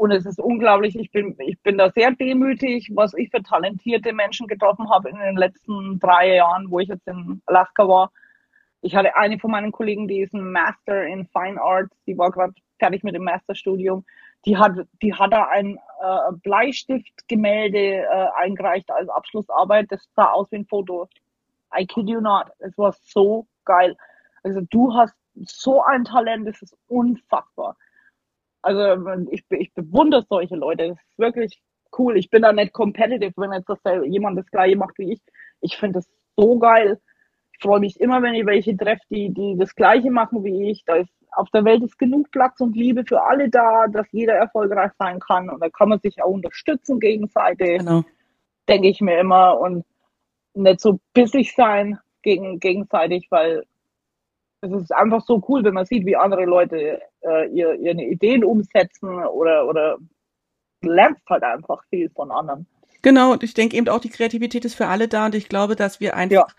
[0.00, 0.96] und es ist unglaublich.
[0.98, 5.18] Ich bin, ich bin da sehr demütig, was ich für talentierte Menschen getroffen habe in
[5.18, 8.10] den letzten drei Jahren, wo ich jetzt in Alaska war.
[8.80, 11.94] Ich hatte eine von meinen Kollegen, die ist ein Master in Fine Arts.
[12.06, 14.06] Die war gerade fertig mit dem Masterstudium.
[14.46, 19.92] Die hat, die hat da ein äh, Bleistiftgemälde äh, eingereicht als Abschlussarbeit.
[19.92, 21.10] Das sah aus wie ein Foto.
[21.78, 22.46] I kid you not.
[22.60, 23.94] Es war so geil.
[24.44, 27.76] Also du hast so ein Talent, das ist unfassbar.
[28.62, 30.88] Also ich, ich bewundere solche Leute.
[30.88, 31.62] Das ist wirklich
[31.98, 32.16] cool.
[32.16, 35.20] Ich bin da nicht competitive, wenn jetzt das, jemand das gleiche macht wie ich.
[35.60, 37.00] Ich finde das so geil.
[37.52, 40.84] Ich freue mich immer, wenn ich welche treffe, die, die das gleiche machen wie ich.
[40.84, 44.34] Da ist auf der Welt ist genug Platz und Liebe für alle da, dass jeder
[44.34, 45.48] erfolgreich sein kann.
[45.48, 47.78] Und da kann man sich auch unterstützen gegenseitig.
[47.78, 48.02] Genau.
[48.68, 49.58] Denke ich mir immer.
[49.60, 49.84] Und
[50.54, 53.64] nicht so bissig sein gegen, gegenseitig, weil
[54.62, 58.44] es ist einfach so cool, wenn man sieht, wie andere Leute äh, ihr, ihre Ideen
[58.44, 59.98] umsetzen oder, oder
[60.82, 62.66] lernst halt einfach viel von anderen.
[63.02, 65.76] Genau, und ich denke eben auch, die Kreativität ist für alle da und ich glaube,
[65.76, 66.54] dass wir einfach ja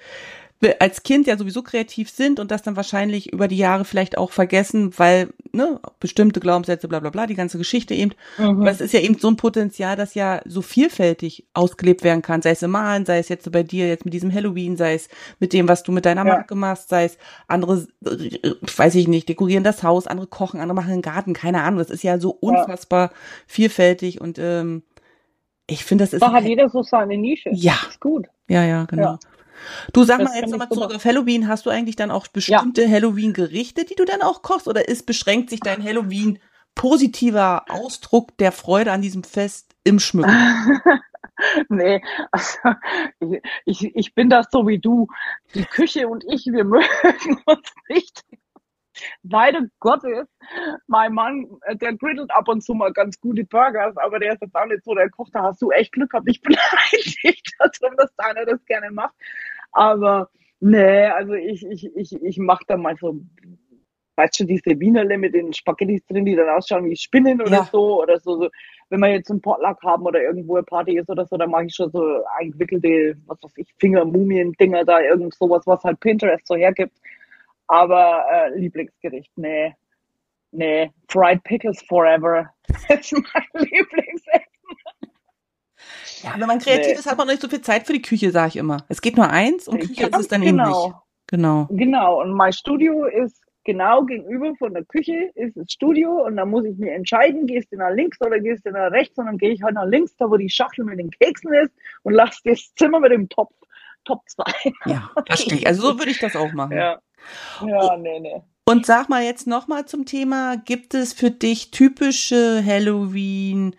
[0.80, 4.32] als Kind ja sowieso kreativ sind und das dann wahrscheinlich über die Jahre vielleicht auch
[4.32, 8.14] vergessen, weil ne, bestimmte Glaubenssätze, bla bla bla, die ganze Geschichte eben.
[8.38, 8.62] Mhm.
[8.62, 12.42] Aber es ist ja eben so ein Potenzial, das ja so vielfältig ausgelebt werden kann,
[12.42, 15.10] sei es im Malen, sei es jetzt bei dir jetzt mit diesem Halloween, sei es
[15.40, 16.34] mit dem, was du mit deiner ja.
[16.36, 20.94] Marke machst, sei es andere, weiß ich nicht, dekorieren das Haus, andere kochen, andere machen
[20.94, 21.80] einen Garten, keine Ahnung.
[21.80, 23.18] Das ist ja so unfassbar ja.
[23.48, 24.84] vielfältig und ähm,
[25.68, 26.22] ich finde, das ist.
[26.22, 27.50] Da hat jeder so seine Nische.
[27.54, 27.76] Ja.
[27.90, 28.28] ist gut.
[28.50, 29.04] Ja, ja, genau.
[29.04, 29.20] Ja.
[29.94, 31.48] Du sag das mal jetzt nochmal zurück auf Halloween.
[31.48, 32.90] Hast du eigentlich dann auch bestimmte ja.
[32.90, 34.68] Halloween-Gerichte, die du dann auch kochst?
[34.68, 36.40] Oder ist beschränkt sich dein Halloween
[36.76, 40.32] positiver Ausdruck der Freude an diesem Fest im Schmücken?
[41.70, 42.58] nee, also
[43.66, 45.08] ich, ich, bin das so wie du.
[45.54, 48.24] Die Küche und ich, wir mögen uns nicht
[49.24, 50.28] leider Gottes,
[50.88, 54.42] mein Mann, äh, der griddelt ab und zu mal ganz gute Burgers, aber der ist
[54.42, 56.30] jetzt auch nicht so der Koch, da hast du echt Glück gehabt.
[56.30, 56.56] Ich bin
[56.92, 59.14] eigentlich darum, dass deiner das gerne macht.
[59.72, 60.30] Aber
[60.60, 63.20] nee, also ich, ich, ich, ich mache da mal so,
[64.16, 67.70] weißt du, diese Wienerle mit den Spaghettis drin, die dann ausschauen wie Spinnen oder ja.
[67.72, 68.50] so, oder so, so.
[68.90, 71.66] Wenn wir jetzt einen Potluck haben oder irgendwo eine Party ist oder so, dann mache
[71.66, 76.56] ich schon so eingewickelte, was weiß ich, Finger-Mumien-Dinger da, irgend sowas, was halt Pinterest so
[76.56, 76.98] hergibt.
[77.68, 79.74] Aber äh, Lieblingsgericht, nee.
[80.52, 82.50] Nee, Fried Pickles Forever.
[82.90, 84.11] Das ist mein Lieblingsessen.
[86.24, 86.94] Ja, wenn man kreativ nee.
[86.94, 88.86] ist, hat man nicht so viel Zeit für die Küche, sage ich immer.
[88.90, 90.64] Es geht nur eins und Küche ist es dann genau.
[90.64, 90.96] eben nicht.
[91.28, 91.68] Genau.
[91.72, 92.22] Genau.
[92.22, 96.66] Und mein Studio ist genau gegenüber von der Küche ist das Studio und da muss
[96.66, 99.52] ich mir entscheiden, gehst du nach links oder gehst du nach rechts und dann gehe
[99.52, 101.72] ich halt nach links, da wo die Schachtel mit den Keksen ist
[102.04, 103.54] und lass das Zimmer mit dem Topf
[104.04, 104.44] Top 2.
[104.88, 105.68] Ja, verstehe ich.
[105.68, 106.76] Also so würde ich das auch machen.
[106.76, 107.00] Ja.
[107.64, 108.42] Ja, nee, nee.
[108.66, 113.76] Und sag mal jetzt nochmal zum Thema, gibt es für dich typische Halloween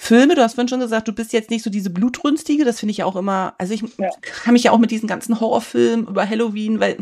[0.00, 0.34] Filme?
[0.34, 2.98] Du hast vorhin schon gesagt, du bist jetzt nicht so diese Blutrünstige, das finde ich
[2.98, 4.08] ja auch immer, also ich ja.
[4.22, 6.96] kann mich ja auch mit diesen ganzen Horrorfilmen über Halloween, weil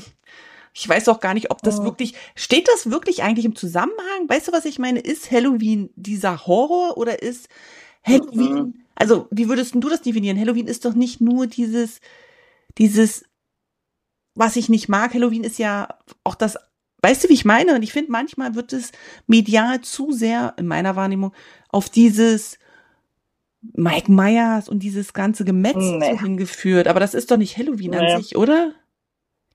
[0.75, 1.85] ich weiß auch gar nicht, ob das oh.
[1.85, 4.29] wirklich, steht das wirklich eigentlich im Zusammenhang?
[4.29, 4.99] Weißt du, was ich meine?
[4.99, 7.49] Ist Halloween dieser Horror oder ist
[8.05, 8.75] Halloween, mhm.
[8.97, 10.39] also wie würdest du das definieren?
[10.39, 12.01] Halloween ist doch nicht nur dieses,
[12.79, 13.25] dieses
[14.35, 15.89] was ich nicht mag, Halloween ist ja
[16.25, 16.57] auch das,
[17.03, 17.77] weißt du, wie ich meine?
[17.77, 18.91] Und ich finde, manchmal wird es
[19.29, 21.33] medial zu sehr, in meiner Wahrnehmung,
[21.71, 22.59] auf dieses
[23.75, 26.17] Mike Myers und dieses ganze Gemetzel nee.
[26.17, 26.89] hingeführt.
[26.89, 27.99] Aber das ist doch nicht Halloween nee.
[27.99, 28.73] an sich, oder?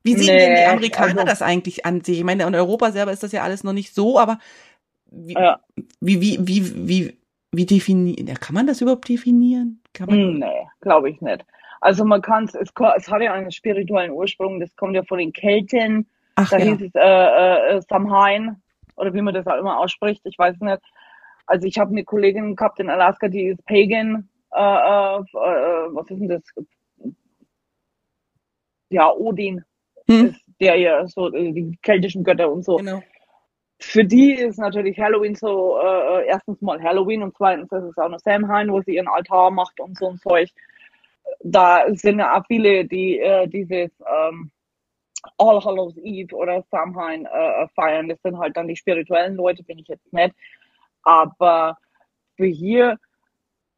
[0.04, 2.19] Wie sehen nee, denn die Amerikaner also, das eigentlich an sich?
[2.19, 4.39] Ich meine, in Europa selber ist das ja alles noch nicht so, aber
[5.10, 5.60] wie, ja.
[6.02, 7.17] wie, wie, wie, wie,
[7.52, 9.82] wie definieren, kann man das überhaupt definieren?
[9.93, 11.45] Kann man, nee, glaube ich nicht.
[11.80, 15.34] Also man kann es, es hat ja einen spirituellen Ursprung, das kommt ja von den
[15.34, 16.08] Kelten.
[16.36, 16.65] Ach, da ja.
[16.65, 18.62] hieß es äh, äh, Samhain
[18.95, 20.82] oder wie man das auch immer ausspricht, ich weiß nicht.
[21.45, 24.29] Also ich habe eine Kollegin gehabt in Alaska, die ist Pagan.
[24.51, 26.43] Äh, äh, äh, was ist denn das?
[28.89, 29.63] Ja, Odin
[30.08, 30.27] hm.
[30.27, 32.77] ist der ja so äh, die keltischen Götter und so.
[32.77, 33.01] Genau.
[33.79, 38.08] Für die ist natürlich Halloween so äh, erstens mal Halloween und zweitens ist es auch
[38.08, 40.49] noch Samhain, wo sie ihren Altar macht und so ein Zeug
[41.43, 44.51] da sind ja auch viele, die äh, dieses ähm,
[45.38, 48.10] All Hallows Eve oder Samhain äh, feiern.
[48.10, 50.34] Das sind halt dann die spirituellen Leute, bin ich jetzt nicht.
[51.04, 51.78] Aber
[52.36, 52.98] für hier,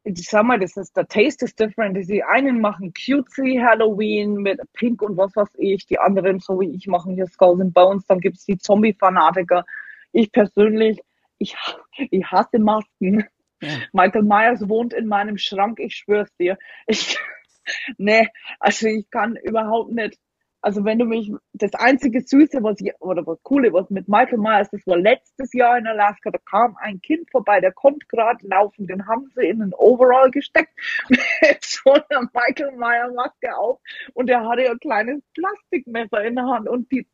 [0.04, 1.96] ich sag mal, das ist, der Taste is different.
[2.08, 5.86] Die einen machen cutesy Halloween mit Pink und was weiß ich.
[5.86, 8.06] Die anderen, so wie ich, machen hier Skulls and Bones.
[8.06, 9.64] Dann gibt es die Zombie-Fanatiker.
[10.12, 11.00] Ich persönlich,
[11.38, 11.56] ich,
[11.96, 13.24] ich hasse Masken.
[13.60, 13.68] Ja.
[13.92, 16.58] Michael Myers wohnt in meinem Schrank, ich schwör's dir.
[16.86, 17.18] Ich,
[17.98, 18.28] nee,
[18.60, 20.18] also ich kann überhaupt nicht.
[20.66, 24.38] Also wenn du mich, das einzige Süße, was ich, oder was Coole, was mit Michael
[24.38, 28.44] Myers, das war letztes Jahr in Alaska, da kam ein Kind vorbei, der kommt gerade
[28.44, 30.72] laufen, den haben sie in einen Overall gesteckt,
[31.08, 33.78] mit so einer Michael Myers Maske auf
[34.14, 37.06] und der hatte ein kleines Plastikmesser in der Hand und die,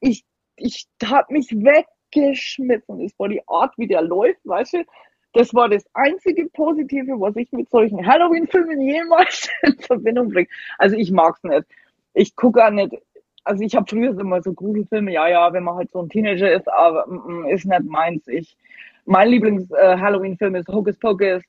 [0.00, 3.02] ich, ich hab mich weggeschmissen.
[3.02, 4.84] Das war die Art, wie der läuft, weißt du,
[5.32, 10.48] das war das einzige Positive, was ich mit solchen Halloween-Filmen jemals in Verbindung bringe.
[10.76, 11.64] Also ich mag's nicht.
[12.18, 12.96] Ich gucke auch nicht.
[13.44, 16.52] Also ich habe früher immer so Gruselfilme, ja, ja, wenn man halt so ein Teenager
[16.52, 18.26] ist, aber mm, mm ist nicht meins.
[18.26, 18.56] Ich,
[19.04, 21.42] mein Lieblings-Halloween-Film äh, ist Hocus Pocus.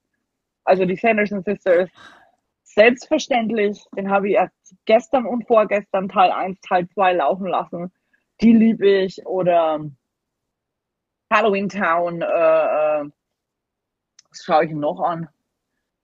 [0.64, 1.90] Also die Sanderson Sisters,
[2.64, 4.54] selbstverständlich, den habe ich erst
[4.86, 7.92] gestern und vorgestern Teil 1, Teil 2 laufen lassen.
[8.42, 9.26] Die liebe ich.
[9.26, 9.90] Oder
[11.32, 13.10] Halloween Town, äh, äh,
[14.30, 15.30] was schaue ich noch an?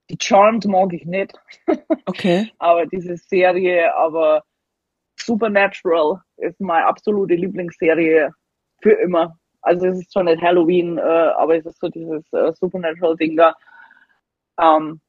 [0.09, 1.33] Die Charmed mag ich nicht.
[2.07, 2.51] Okay.
[2.59, 4.43] aber diese Serie, aber
[5.17, 8.31] Supernatural ist meine absolute Lieblingsserie
[8.81, 9.37] für immer.
[9.61, 13.55] Also es ist zwar nicht Halloween, äh, aber es ist so dieses äh, Supernatural-Ding da.
[14.59, 15.01] Ähm,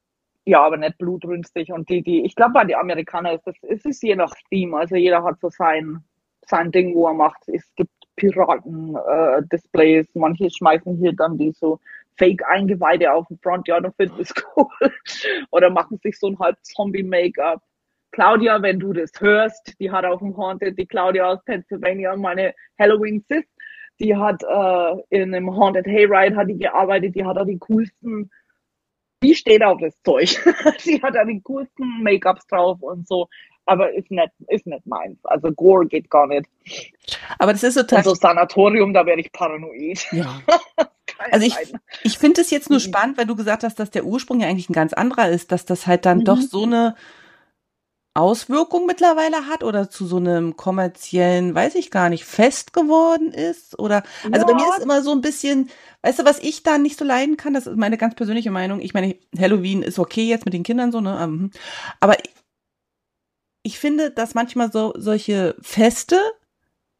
[0.45, 1.71] ja, aber nicht blutrünstig.
[1.71, 4.73] Und die, die, ich glaube, bei den Amerikanern ist das, es ist je nach Team.
[4.73, 6.03] Also jeder hat so sein,
[6.45, 7.47] sein Ding, wo er macht.
[7.47, 10.07] Es gibt Piraten-Displays.
[10.07, 11.79] Äh, Manche schmeißen hier dann die so
[12.17, 13.67] Fake-Eingeweide auf den Front.
[13.67, 14.67] Ja, dann finden es cool.
[15.51, 17.61] Oder machen sich so ein halb Zombie-Make-up.
[18.17, 22.55] Claudia, wenn du das hörst, die hat auf dem Haunted, die Claudia aus Pennsylvania, meine
[22.79, 23.45] Halloween Sis,
[23.99, 28.31] die hat äh, in einem Haunted Hayride hat die gearbeitet, die hat da die coolsten,
[29.21, 30.29] die steht auf das Zeug.
[30.79, 33.27] sie hat da die coolsten Make-ups drauf und so
[33.67, 35.19] aber ist nicht, ist nicht meins.
[35.25, 36.47] Also Gore geht gar nicht.
[37.37, 37.99] Aber das ist total.
[37.99, 40.07] Also Sanatorium, da werde ich paranoid.
[40.11, 40.41] Ja.
[41.31, 41.55] also ich,
[42.03, 42.83] ich finde es jetzt nur mhm.
[42.83, 45.65] spannend, weil du gesagt hast, dass der Ursprung ja eigentlich ein ganz anderer ist, dass
[45.65, 46.23] das halt dann mhm.
[46.23, 46.95] doch so eine
[48.17, 53.77] Auswirkung mittlerweile hat oder zu so einem kommerziellen, weiß ich gar nicht, fest geworden ist
[53.77, 54.53] oder also ja.
[54.53, 55.69] bei mir ist immer so ein bisschen,
[56.01, 58.81] weißt du, was ich da nicht so leiden kann, das ist meine ganz persönliche Meinung.
[58.81, 61.51] Ich meine, Halloween ist okay jetzt mit den Kindern so, ne, ähm,
[61.99, 62.17] aber
[63.61, 66.17] ich finde, dass manchmal so solche Feste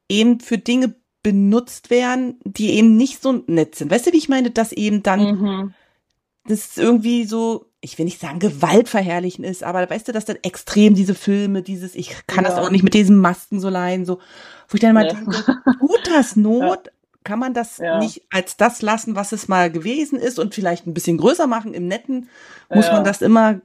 [0.10, 3.90] eben für Dinge benutzt werden, die eben nicht so nett sind.
[3.90, 5.74] Weißt du, wie ich meine, dass eben dann mhm.
[6.46, 10.94] das irgendwie so, ich will nicht sagen gewaltverherrlichen ist, aber weißt du, dass dann extrem
[10.94, 12.50] diese Filme, dieses, ich kann ja.
[12.50, 14.20] das auch nicht mit diesen Masken so leihen, so,
[14.68, 15.14] wo ich dann mal ja.
[15.14, 15.44] denke,
[15.80, 16.88] tut das Not?
[16.88, 16.92] Ja.
[17.24, 20.94] Kann man das nicht als das lassen, was es mal gewesen ist und vielleicht ein
[20.94, 22.30] bisschen größer machen im Netten?
[22.70, 23.60] Muss man das immer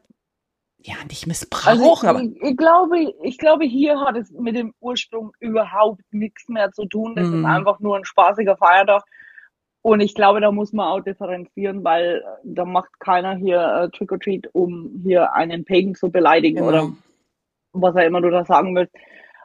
[0.85, 2.23] ja, nicht missbrauchen, also ich, aber.
[2.23, 7.15] Ich, glaube, ich glaube, hier hat es mit dem Ursprung überhaupt nichts mehr zu tun.
[7.15, 7.35] Das mm.
[7.35, 7.47] ist mhm.
[7.47, 9.05] einfach nur ein spaßiger Feiertag.
[9.83, 13.97] Und ich glaube, da muss man auch differenzieren, weil äh, da macht keiner hier äh,
[13.97, 16.69] Trick or Treat, um hier einen Pagan zu beleidigen genau.
[16.69, 16.93] oder
[17.73, 18.95] was er immer du da sagen willst.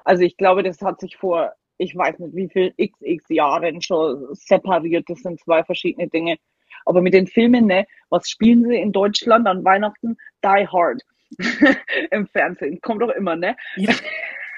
[0.04, 4.28] Also ich glaube, das hat sich vor, ich weiß nicht wie viel xx Jahren schon
[4.34, 5.10] separiert.
[5.10, 6.38] Das sind zwei verschiedene Dinge.
[6.86, 10.18] Aber mit den Filmen, ne, was spielen sie in Deutschland an Weihnachten?
[10.44, 11.02] Die Hard.
[12.12, 12.80] im Fernsehen.
[12.82, 13.56] Kommt doch immer, ne?
[13.76, 13.94] Ja.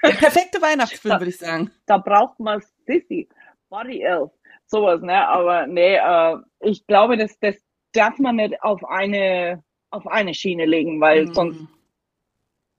[0.03, 1.71] Der perfekte Weihnachtsfilm, würde ich sagen.
[1.85, 3.27] Da braucht man Sissy,
[3.69, 4.31] Body Elf,
[4.69, 5.27] sowas, ne?
[5.27, 7.55] Aber nee, äh, ich glaube, das, das
[7.93, 11.33] darf man nicht auf eine, auf eine Schiene legen, weil mhm.
[11.33, 11.59] sonst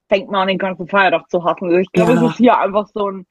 [0.09, 1.65] fängt man an, den ganzen Feiertag zu hassen.
[1.65, 2.25] Also ich glaube, ja.
[2.25, 3.25] es ist hier einfach so ein,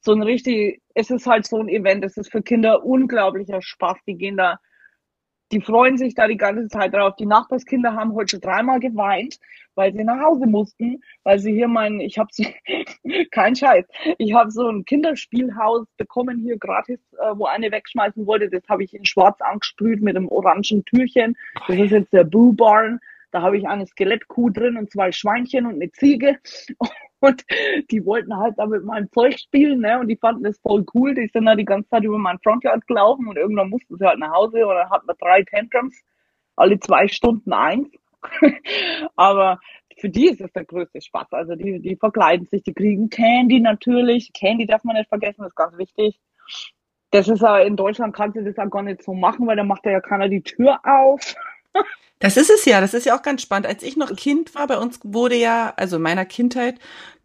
[0.00, 3.98] so ein richtig, es ist halt so ein Event, es ist für Kinder unglaublicher Spaß.
[4.06, 4.58] Die gehen da
[5.52, 7.14] die freuen sich da die ganze Zeit drauf.
[7.16, 9.38] Die Nachbarskinder haben heute schon dreimal geweint,
[9.74, 12.44] weil sie nach Hause mussten, weil sie hier meinen, ich habe so,
[13.30, 13.84] kein Scheiß,
[14.18, 18.48] ich habe so ein Kinderspielhaus bekommen hier gratis, äh, wo eine wegschmeißen wollte.
[18.48, 21.36] Das habe ich in Schwarz angesprüht mit einem orangen Türchen.
[21.68, 23.00] Das ist jetzt der Boo Barn.
[23.30, 26.38] Da habe ich eine Skelettkuh drin und zwei Schweinchen und eine Ziege.
[27.26, 27.44] Und
[27.90, 29.98] die wollten halt da mit meinem Zeug spielen, ne?
[29.98, 31.14] Und die fanden das voll cool.
[31.14, 34.20] Die sind da die ganze Zeit über mein Frontyard gelaufen und irgendwann mussten sie halt
[34.20, 36.00] nach Hause und dann hatten wir drei Tantrums,
[36.54, 37.88] alle zwei Stunden eins.
[39.16, 39.58] Aber
[39.98, 41.32] für die ist es der größte Spaß.
[41.32, 44.32] Also die, die verkleiden sich, die kriegen Candy natürlich.
[44.32, 46.20] Candy darf man nicht vergessen, das ist ganz wichtig.
[47.10, 49.64] Das ist ja in Deutschland kannst du das auch gar nicht so machen, weil da
[49.64, 51.34] macht ja keiner die Tür auf.
[52.18, 53.66] Das ist es ja, das ist ja auch ganz spannend.
[53.66, 56.76] Als ich noch Kind war, bei uns wurde ja, also in meiner Kindheit,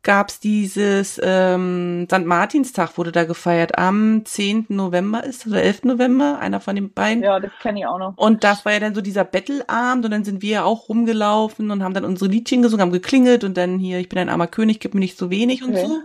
[0.04, 2.26] gab's dieses ähm, St.
[2.26, 3.78] Martinstag wurde da gefeiert.
[3.78, 4.66] Am 10.
[4.70, 5.84] November ist oder 11.
[5.84, 7.24] November, einer von den beiden.
[7.24, 8.18] Ja, das kenne ich auch noch.
[8.18, 11.70] Und das war ja dann so dieser Bettelabend und dann sind wir ja auch rumgelaufen
[11.70, 14.48] und haben dann unsere Liedchen gesungen, haben geklingelt und dann hier, ich bin ein armer
[14.48, 15.72] König, gib mir nicht so wenig okay.
[15.72, 16.00] und so.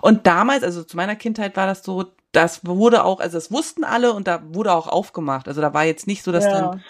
[0.00, 3.84] Und damals, also zu meiner Kindheit war das so, das wurde auch, also das wussten
[3.84, 5.48] alle und da wurde auch aufgemacht.
[5.48, 6.60] Also da war jetzt nicht so, dass ja.
[6.60, 6.82] dann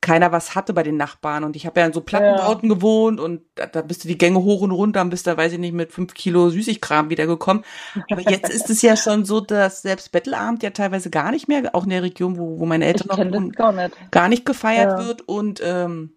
[0.00, 1.44] keiner was hatte bei den Nachbarn.
[1.44, 2.74] Und ich habe ja in so Plattenbauten ja.
[2.74, 5.52] gewohnt und da, da bist du die Gänge hoch und runter und bist da, weiß
[5.52, 7.64] ich nicht, mit fünf Kilo Süßigkram wiedergekommen.
[8.10, 11.74] Aber jetzt ist es ja schon so, dass selbst Bettelabend ja teilweise gar nicht mehr,
[11.74, 14.12] auch in der Region, wo, wo meine Eltern noch wohnen, gar nicht.
[14.12, 15.06] gar nicht gefeiert ja.
[15.06, 16.12] wird und ähm,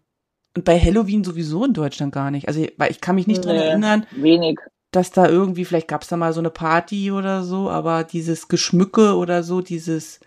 [0.56, 2.48] und bei Halloween sowieso in Deutschland gar nicht.
[2.48, 4.06] Also, weil ich kann mich nicht nee, dran erinnern.
[4.12, 4.60] Wenig.
[4.92, 8.48] Dass da irgendwie, vielleicht gab es da mal so eine Party oder so, aber dieses
[8.48, 10.20] Geschmücke oder so, dieses.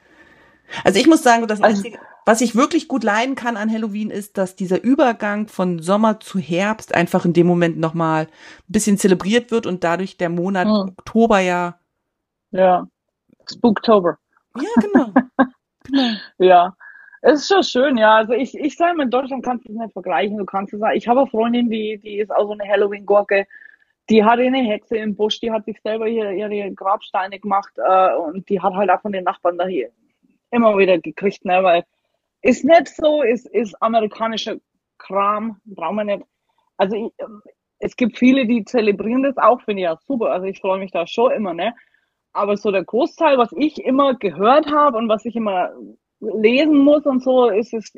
[0.84, 4.10] Also ich muss sagen, das also, Einzige, was ich wirklich gut leiden kann an Halloween
[4.10, 8.28] ist, dass dieser Übergang von Sommer zu Herbst einfach in dem Moment nochmal ein
[8.72, 10.94] bisschen zelebriert wird und dadurch der Monat hm.
[10.96, 11.78] Oktober ja.
[12.50, 12.86] Ja.
[13.50, 14.18] Spooktober.
[14.56, 15.12] Ja, genau.
[15.84, 16.16] genau.
[16.38, 16.76] Ja.
[17.24, 18.16] Es ist schon schön, ja.
[18.16, 20.38] Also ich, ich sage mal, in Deutschland kannst du es nicht vergleichen.
[20.38, 23.46] Du kannst es sagen, ich habe eine Freundin, die, die ist auch so eine Halloween-Gurke.
[24.10, 28.14] Die hatte eine Hexe im Busch, die hat sich selber hier ihre Grabsteine gemacht äh,
[28.16, 29.90] und die hat halt auch von den Nachbarn da hier
[30.50, 31.84] immer wieder gekriegt, ne, weil
[32.42, 34.56] ist nicht so, ist, ist amerikanischer
[34.98, 36.24] Kram, brauchen wir nicht.
[36.76, 37.12] Also ich,
[37.78, 40.30] es gibt viele, die zelebrieren das auch, finde ich ja super.
[40.30, 41.74] Also ich freue mich da schon immer, ne?
[42.32, 45.72] Aber so der Großteil, was ich immer gehört habe und was ich immer
[46.20, 47.92] lesen muss und so, ist es,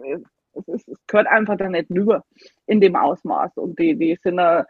[0.55, 2.25] es, ist, es gehört einfach da nicht rüber
[2.67, 3.57] in dem Ausmaß.
[3.57, 4.65] Und die, die sind da,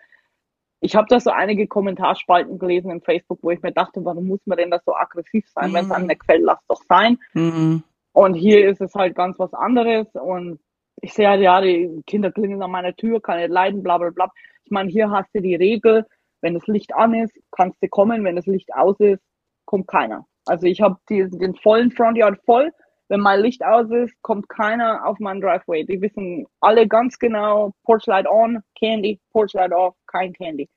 [0.81, 4.41] ich habe da so einige Kommentarspalten gelesen im Facebook, wo ich mir dachte, warum muss
[4.45, 5.71] man denn da so aggressiv sein?
[5.71, 5.75] Mhm.
[5.75, 7.19] Wenn es einem nicht gefällt, lass doch sein.
[7.33, 7.85] Mhm.
[8.15, 10.07] Und hier ist es halt ganz was anderes.
[10.15, 10.61] Und
[11.03, 14.09] ich sehe halt, ja, die Kinder klingeln an meiner Tür, kann nicht leiden, bla bla
[14.09, 14.31] bla.
[14.65, 16.07] Ich meine, hier hast du die Regel,
[16.41, 19.23] wenn das Licht an ist, kannst du kommen, wenn das Licht aus ist,
[19.67, 20.27] kommt keiner.
[20.47, 22.71] Also ich habe den vollen Frontyard voll
[23.09, 25.85] wenn mein Licht aus ist, kommt keiner auf meinen Driveway.
[25.85, 30.69] Die wissen alle ganz genau, Porchlight on, Candy, Porchlight off, kein Candy.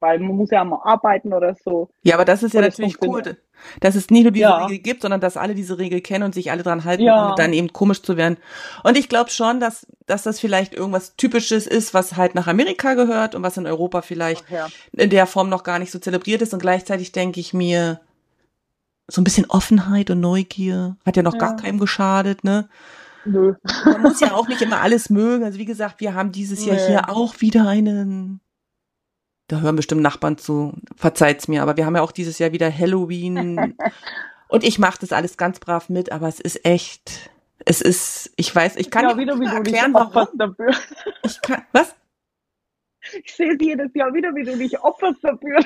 [0.00, 1.88] Weil man muss ja mal arbeiten oder so.
[2.02, 3.22] Ja, aber das ist ja natürlich cool,
[3.80, 4.66] dass es nicht nur diese ja.
[4.66, 7.30] Regel gibt, sondern dass alle diese Regel kennen und sich alle dran halten, ja.
[7.30, 8.36] um dann eben komisch zu werden.
[8.84, 12.94] Und ich glaube schon, dass, dass das vielleicht irgendwas Typisches ist, was halt nach Amerika
[12.94, 14.68] gehört und was in Europa vielleicht ja.
[14.92, 16.52] in der Form noch gar nicht so zelebriert ist.
[16.52, 18.00] Und gleichzeitig denke ich mir,
[19.08, 20.96] so ein bisschen Offenheit und Neugier.
[21.04, 22.68] Hat ja noch gar keinem geschadet, ne?
[23.24, 23.54] Nö.
[23.84, 25.44] Man muss ja auch nicht immer alles mögen.
[25.44, 26.86] Also wie gesagt, wir haben dieses Jahr nee.
[26.86, 28.40] hier auch wieder einen.
[29.48, 30.74] Da hören bestimmt Nachbarn zu.
[30.96, 33.76] Verzeiht's mir, aber wir haben ja auch dieses Jahr wieder Halloween.
[34.48, 37.30] und ich mache das alles ganz brav mit, aber es ist echt.
[37.64, 40.28] Es ist, ich weiß, ich kann ja, wieder, nicht erklären, warum.
[40.34, 40.72] Dafür.
[41.24, 41.94] Ich kann, was?
[43.24, 45.58] Ich sehe es jedes Jahr wieder, wie du dich opferst dafür.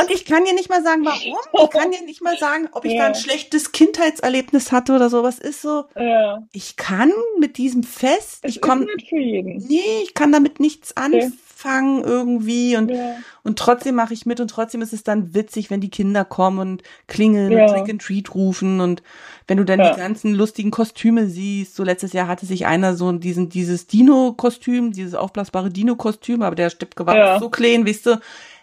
[0.00, 1.38] Und ich kann dir nicht mal sagen, warum.
[1.64, 3.02] Ich kann dir nicht mal sagen, ob ich ja.
[3.02, 5.38] da ein schlechtes Kindheitserlebnis hatte oder sowas.
[5.38, 5.86] Ist so.
[5.96, 6.38] Ja.
[6.52, 8.86] Ich kann mit diesem Fest, es ich komme.
[9.10, 11.32] Nee, ich kann damit nichts anfangen
[11.64, 12.08] okay.
[12.08, 13.16] irgendwie und ja.
[13.42, 16.58] und trotzdem mache ich mit und trotzdem ist es dann witzig, wenn die Kinder kommen
[16.58, 19.02] und klingeln und Trick and Treat rufen und
[19.46, 21.74] wenn du dann die ganzen lustigen Kostüme siehst.
[21.74, 26.70] So letztes Jahr hatte sich einer so diesen dieses Dino-Kostüm, dieses aufblasbare Dino-Kostüm, aber der
[26.70, 28.20] Stipp war so klein, weißt du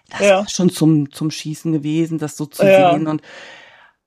[0.10, 0.38] das ja.
[0.38, 2.94] war schon zum, zum Schießen gewesen, das so zu ja.
[2.94, 3.08] sehen.
[3.08, 3.22] Und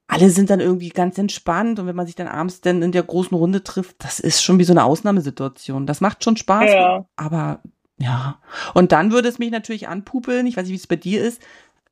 [0.06, 1.78] alle sind dann irgendwie ganz entspannt.
[1.78, 4.58] Und wenn man sich dann abends dann in der großen Runde trifft, das ist schon
[4.58, 5.86] wie so eine Ausnahmesituation.
[5.86, 6.70] Das macht schon Spaß.
[6.70, 7.06] Ja.
[7.16, 7.60] Aber
[7.98, 8.40] ja.
[8.74, 11.42] Und dann würde es mich natürlich anpupeln, ich weiß nicht, wie es bei dir ist,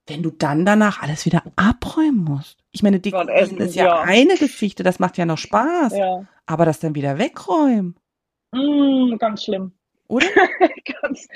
[0.07, 2.59] wenn du dann danach alles wieder abräumen musst.
[2.71, 5.97] Ich meine, Dekorieren ist ja, ja, eine Geschichte, das macht ja noch Spaß.
[5.97, 6.27] Ja.
[6.47, 7.97] Aber das dann wieder wegräumen.
[8.53, 9.73] Mm, ganz schlimm.
[10.09, 10.27] Oder?
[11.03, 11.27] ganz,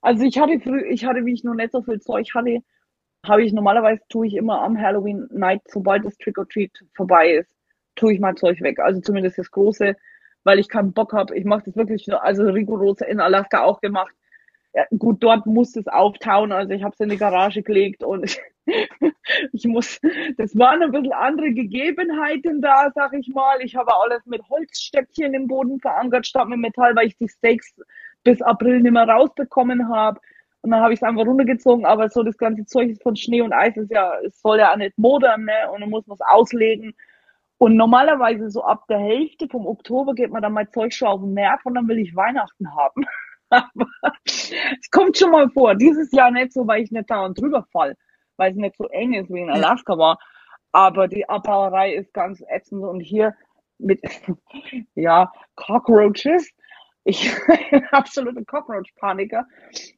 [0.00, 2.60] also ich hatte früh, ich hatte, wie ich noch nicht so viel Zeug hatte,
[3.26, 7.32] habe ich normalerweise tue ich immer am Halloween Night, sobald das Trick or Treat vorbei
[7.32, 7.50] ist,
[7.96, 8.78] tue ich mein Zeug weg.
[8.80, 9.96] Also zumindest das große,
[10.44, 11.36] weil ich keinen Bock habe.
[11.36, 14.14] Ich mache das wirklich nur, also rigoros in Alaska auch gemacht.
[14.74, 18.36] Ja, gut, dort muss es auftauen, also ich habe es in die Garage gelegt und
[19.52, 20.00] ich, muss,
[20.36, 23.60] das waren ein bisschen andere Gegebenheiten da, sag ich mal.
[23.60, 27.74] Ich habe alles mit Holzstöckchen im Boden verankert statt mit Metall, weil ich die Steaks
[28.24, 30.20] bis April nicht mehr rausbekommen habe.
[30.62, 33.52] Und dann habe ich es einfach runtergezogen, aber so das ganze Zeug von Schnee und
[33.52, 35.70] Eis ist ja, es soll ja auch nicht modern, ne?
[35.72, 36.94] Und dann muss man es auslegen.
[37.64, 41.22] Und normalerweise so ab der Hälfte vom Oktober geht man dann mein Zeug schon auf
[41.22, 43.06] den Nerv und dann will ich Weihnachten haben.
[43.48, 43.86] aber
[44.26, 45.74] es kommt schon mal vor.
[45.74, 47.96] Dieses Jahr nicht so, weil ich nicht da und drüber fall,
[48.36, 50.18] weil es nicht so eng ist wie in Alaska war.
[50.72, 53.34] Aber die Abbauerei ist ganz ätzend und hier
[53.78, 54.02] mit,
[54.94, 56.52] ja, Cockroaches
[57.04, 59.46] ich bin absolute Cockroach-Paniker.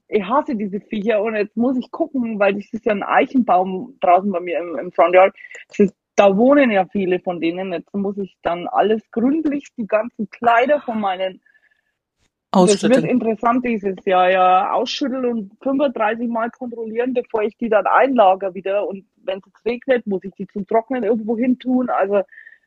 [0.08, 3.96] Ich hasse diese Viecher und jetzt muss ich gucken, weil das ist ja ein Eichenbaum
[4.00, 5.34] draußen bei mir im, im Frontyard.
[5.78, 7.72] Ist, da wohnen ja viele von denen.
[7.72, 11.40] Jetzt muss ich dann alles gründlich, die ganzen Kleider von meinen
[12.52, 14.72] das wird interessant dieses Jahr, ja.
[14.72, 18.88] Ausschütteln und 35 Mal kontrollieren, bevor ich die dann einlager wieder.
[18.88, 21.90] Und wenn es regnet, muss ich die zum Trocknen irgendwo hin tun.
[21.90, 22.22] Also,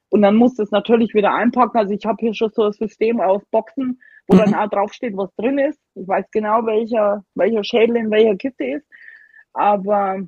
[0.09, 1.75] und dann muss das natürlich wieder einpacken.
[1.75, 4.39] Also ich habe hier schon so ein System aus Boxen wo mhm.
[4.39, 5.79] dann auch draufsteht, was drin ist.
[5.95, 8.85] Ich weiß genau, welcher, welcher Schädel in welcher Kiste ist.
[9.53, 10.21] Aber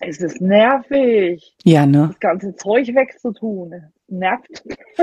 [0.00, 1.54] es ist nervig.
[1.62, 2.08] Ja, ne?
[2.08, 3.92] Das ganze Zeug wegzutun.
[4.08, 4.62] Nervt.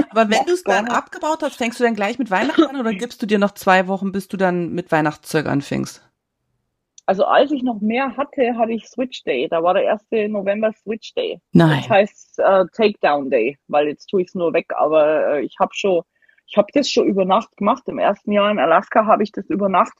[0.09, 2.93] Aber wenn du es dann abgebaut hast, fängst du dann gleich mit Weihnachten an oder
[2.93, 6.07] gibst du dir noch zwei Wochen, bis du dann mit Weihnachtszeug anfängst?
[7.07, 9.47] Also als ich noch mehr hatte, hatte ich Switch Day.
[9.49, 10.31] Da war der 1.
[10.31, 11.41] November Switch Day.
[11.51, 11.79] Nein.
[11.81, 14.67] Das heißt äh, Takedown Day, weil jetzt tue ich es nur weg.
[14.77, 16.03] Aber äh, ich habe schon
[16.51, 17.83] ich habe das schon über Nacht gemacht.
[17.87, 19.93] Im ersten Jahr in Alaska habe ich das über Nacht,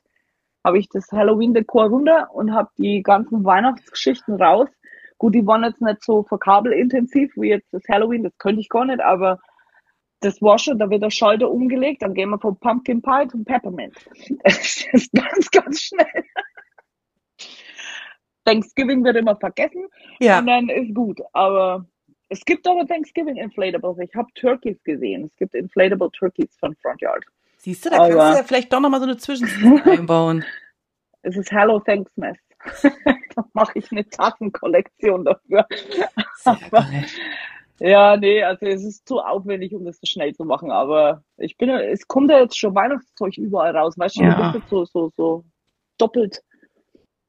[0.66, 4.68] habe ich das Halloween-Dekor runter und habe die ganzen Weihnachtsgeschichten raus.
[5.22, 8.86] Gut, die waren jetzt nicht so verkabelintensiv wie jetzt das Halloween, das könnte ich gar
[8.86, 9.39] nicht, aber
[10.19, 13.45] das war schon, da wird der Schalter umgelegt, dann gehen wir von Pumpkin Pie zum
[13.45, 13.93] Peppermint.
[14.43, 16.24] Das ist ganz, ganz schnell.
[18.45, 19.86] Thanksgiving wird immer vergessen
[20.19, 20.39] Ja.
[20.39, 21.19] und dann ist gut.
[21.34, 21.86] Aber
[22.30, 23.99] es gibt aber Thanksgiving Inflatables.
[23.99, 25.26] Ich habe Turkeys gesehen.
[25.26, 27.24] Es gibt Inflatable Turkeys von Front Yard.
[27.57, 30.43] Siehst du, da kannst Aber- du ja vielleicht doch nochmal so eine Zwischenseason einbauen.
[31.24, 32.36] Es ist Hello Thanksmas.
[33.36, 35.66] Da mache ich eine Tassenkollektion dafür.
[36.72, 37.05] Geil.
[37.80, 40.70] Ja, nee, also es ist zu aufwendig, um das so schnell zu machen.
[40.70, 43.97] Aber ich bin, es kommt ja jetzt schon Weihnachtszeug überall raus.
[43.97, 44.38] Weißt du, Ja.
[44.38, 45.43] das ist jetzt so, so, so
[45.97, 46.43] doppelt.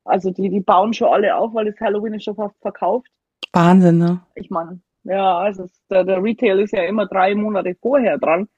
[0.05, 3.09] Also die, die bauen schon alle auf, weil das Halloween ist schon fast verkauft.
[3.53, 4.21] Wahnsinn, ne?
[4.35, 8.49] Ich meine, ja, also es, der, der Retail ist ja immer drei Monate vorher dran.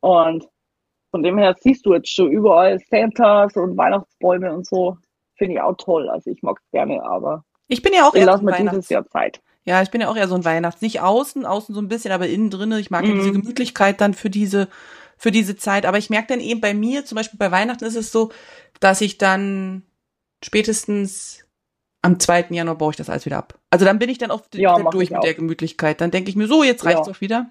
[0.00, 0.48] Und
[1.12, 4.96] von dem her siehst du jetzt schon überall Santas und Weihnachtsbäume und so.
[5.36, 6.08] Finde ich auch toll.
[6.08, 8.88] Also ich mag es gerne, aber Ich bin ja auch eher so ein dieses.
[8.88, 9.40] Jahr Zeit.
[9.64, 10.82] Ja, ich bin ja auch eher so ein Weihnachts...
[10.82, 12.78] Nicht außen, außen so ein bisschen, aber innen drinne.
[12.80, 13.18] Ich mag ja Mhm.
[13.18, 14.68] diese Gemütlichkeit dann für diese,
[15.16, 15.86] für diese Zeit.
[15.86, 18.30] Aber ich merke dann eben bei mir, zum Beispiel bei Weihnachten ist es so,
[18.80, 19.82] dass ich dann
[20.44, 21.46] spätestens
[22.02, 22.46] am 2.
[22.50, 23.58] Januar baue ich das alles wieder ab.
[23.70, 25.22] Also dann bin ich dann auch Ja, durch mit auch.
[25.22, 26.00] der Gemütlichkeit.
[26.02, 27.12] Dann denke ich mir so, jetzt reicht's Ja.
[27.14, 27.50] auch wieder.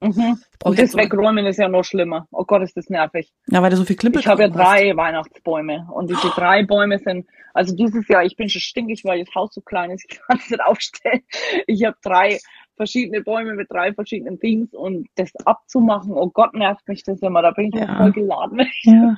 [0.00, 0.38] Mhm.
[0.62, 2.26] Und das Wegräumen ist ja noch schlimmer.
[2.30, 3.32] Oh Gott, ist das nervig.
[3.46, 6.98] ja, weil du so viel Klimpel Ich habe ja drei Weihnachtsbäume und diese drei Bäume
[6.98, 10.20] sind, also dieses Jahr, ich bin schon stinkig, weil das Haus so klein ist, ich
[10.20, 11.22] kann es nicht aufstellen.
[11.66, 12.38] Ich habe drei
[12.76, 17.40] verschiedene Bäume mit drei verschiedenen Themes und das abzumachen, oh Gott, nervt mich das immer.
[17.40, 17.96] Da bin ich Ja.
[17.96, 18.66] voll geladen.
[18.82, 19.16] Ja.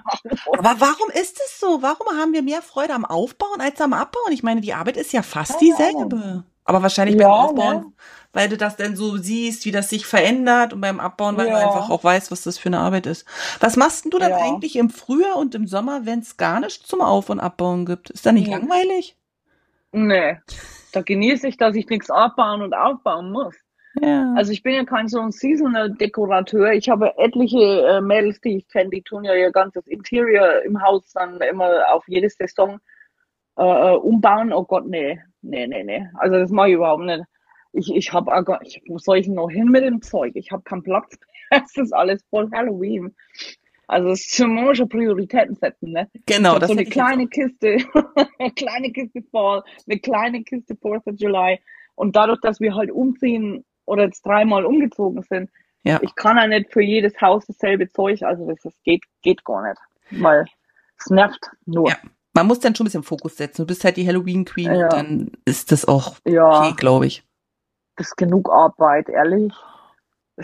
[0.56, 1.82] Aber warum ist es so?
[1.82, 4.30] Warum haben wir mehr Freude am Aufbauen als am Abbauen?
[4.32, 6.44] Ich meine, die Arbeit ist ja fast dieselbe.
[6.64, 7.92] Aber wahrscheinlich Ja, beim Aufbauen, ne?
[8.32, 11.52] Weil du das dann so siehst, wie das sich verändert und beim Abbauen, weil du
[11.52, 11.58] Ja.
[11.66, 13.26] einfach auch weißt, was das für eine Arbeit ist.
[13.60, 14.36] Was machst denn du dann Ja.
[14.38, 18.10] eigentlich im Frühjahr und im Sommer, wenn es gar nichts zum Auf- und Abbauen gibt?
[18.10, 18.54] Ist da nicht Nee.
[18.54, 19.16] langweilig?
[19.92, 20.38] Nee,
[20.92, 23.54] da genieße ich, dass ich nichts abbauen und aufbauen muss.
[24.02, 24.32] Ja.
[24.36, 26.72] Also ich bin ja kein so ein Seasonal-Dekorateur.
[26.72, 30.80] Ich habe etliche äh, Mädels, die ich kenne, die tun ja ihr ganzes Interior im
[30.82, 32.78] Haus dann immer auf jede Saison
[33.58, 34.52] äh, äh, umbauen.
[34.52, 36.06] Oh Gott, nee, nee, nee, nee.
[36.14, 37.24] Also das mache ich überhaupt nicht.
[37.72, 40.32] Ich, ich habe auch gar, ich, wo soll ich denn noch hin mit dem Zeug?
[40.34, 41.16] Ich habe keinen Platz
[41.50, 41.62] mehr.
[41.64, 43.14] Es ist alles voll Halloween.
[43.86, 46.10] Also es ist schon Prioritäten setzen, ne?
[46.26, 47.78] genau, ich das so eine kleine Kiste,
[48.38, 51.58] eine kleine Kiste Fall, eine kleine Kiste Fourth of July.
[51.94, 55.50] Und dadurch, dass wir halt umziehen oder jetzt dreimal umgezogen sind,
[55.84, 55.98] Ja.
[56.02, 59.66] ich kann ja nicht für jedes Haus dasselbe Zeug, also das, das geht, geht gar
[59.66, 59.80] nicht.
[60.22, 60.44] Weil
[60.98, 61.88] es nervt nur.
[61.88, 61.96] Ja.
[62.34, 63.62] Man muss dann schon ein bisschen Fokus setzen.
[63.62, 64.84] Du bist halt die Halloween Queen Ja.
[64.84, 67.24] und dann ist das auch Ja, okay, glaube ich.
[67.98, 69.52] Das ist genug Arbeit, ehrlich.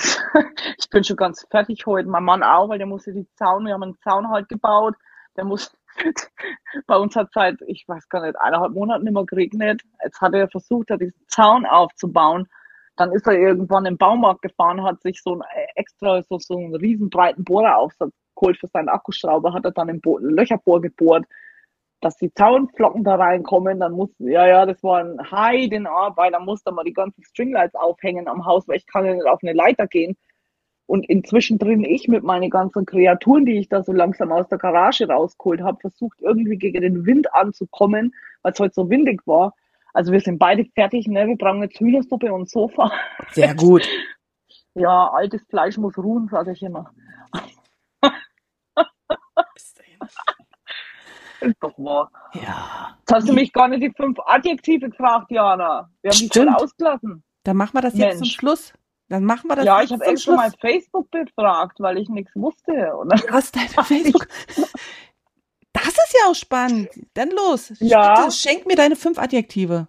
[0.76, 2.09] Ich bin schon ganz fertig heute.
[2.09, 4.96] Mein Mann auch, weil der musste die Zaun, wir haben einen Zaun halt gebaut.
[5.36, 5.76] Der muss,
[6.86, 9.82] bei uns hat seit, ich weiß gar nicht, eineinhalb Monaten immer geregnet.
[10.05, 12.48] Jetzt hat er versucht, da diesen Zaun aufzubauen.
[12.96, 15.42] Dann ist er irgendwann im Baumarkt gefahren, hat sich so ein
[15.74, 20.00] extra, so, so einen riesen breiten Bohreraufsatz geholt für seinen Akkuschrauber, hat er dann im
[20.00, 21.24] Bo Löcherbohr gebohrt,
[22.05, 23.80] dass die Zaunflocken da reinkommen.
[23.80, 26.34] Dann muss, ja, ja, das war ein Heidenarbeit.
[26.34, 29.40] Da musste man die ganzen Stringlights aufhängen am Haus, weil ich kann ja nicht auf
[29.42, 30.16] eine Leiter gehen.
[30.86, 34.59] Und inzwischen drin ich mit meinen ganzen Kreaturen, die ich da so langsam aus der
[34.59, 39.55] Garage rausgeholt habe, versucht irgendwie gegen den Wind anzukommen, weil es heute so windig war.
[39.94, 41.26] Also wir sind beide fertig, ne?
[41.26, 42.92] Wir brauchen jetzt Hühnersuppe und Sofa.
[43.30, 43.88] Sehr gut.
[44.76, 46.92] Ja, altes Fleisch muss ruhen, sage ich immer.
[49.55, 49.80] Ist
[51.61, 52.11] doch wahr.
[52.34, 52.97] Ja.
[53.01, 55.90] Jetzt hast du mich gar nicht die fünf Adjektive gefragt, Jana.
[56.03, 56.57] Wir haben Stimmt.
[56.61, 57.22] ausgelassen.
[57.45, 58.34] Dann machen wir das jetzt zum Mensch.
[58.34, 58.72] Schluss.
[59.09, 60.36] Dann machen wir das Ja, ich habe extra Schluss.
[60.36, 62.72] mal Facebook befragt, weil ich nichts wusste.
[62.72, 64.26] Dann, Du hast deine Facebook.
[65.72, 66.88] Das ist ja auch spannend.
[67.14, 67.72] Dann los.
[67.80, 68.14] Ja.
[68.14, 69.88] Bitte, schenk mir deine fünf Adjektive.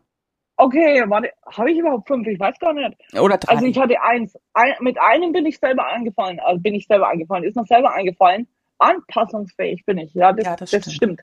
[0.58, 2.28] okay, warte, habe ich überhaupt fünf?
[2.28, 2.96] Ich weiß gar nicht.
[3.18, 3.54] Oder drei.
[3.54, 4.38] Also ich hatte eins.
[4.54, 6.40] Ein, mit einem bin ich selber eingefallen.
[6.42, 7.44] Also bin ich selber eingefallen.
[7.46, 8.48] Ist mir selber eingefallen.
[8.80, 10.14] Anpassungsfähig bin ich.
[10.14, 10.96] Ja, das, Ja, das das, stimmt.
[10.96, 11.22] stimmt.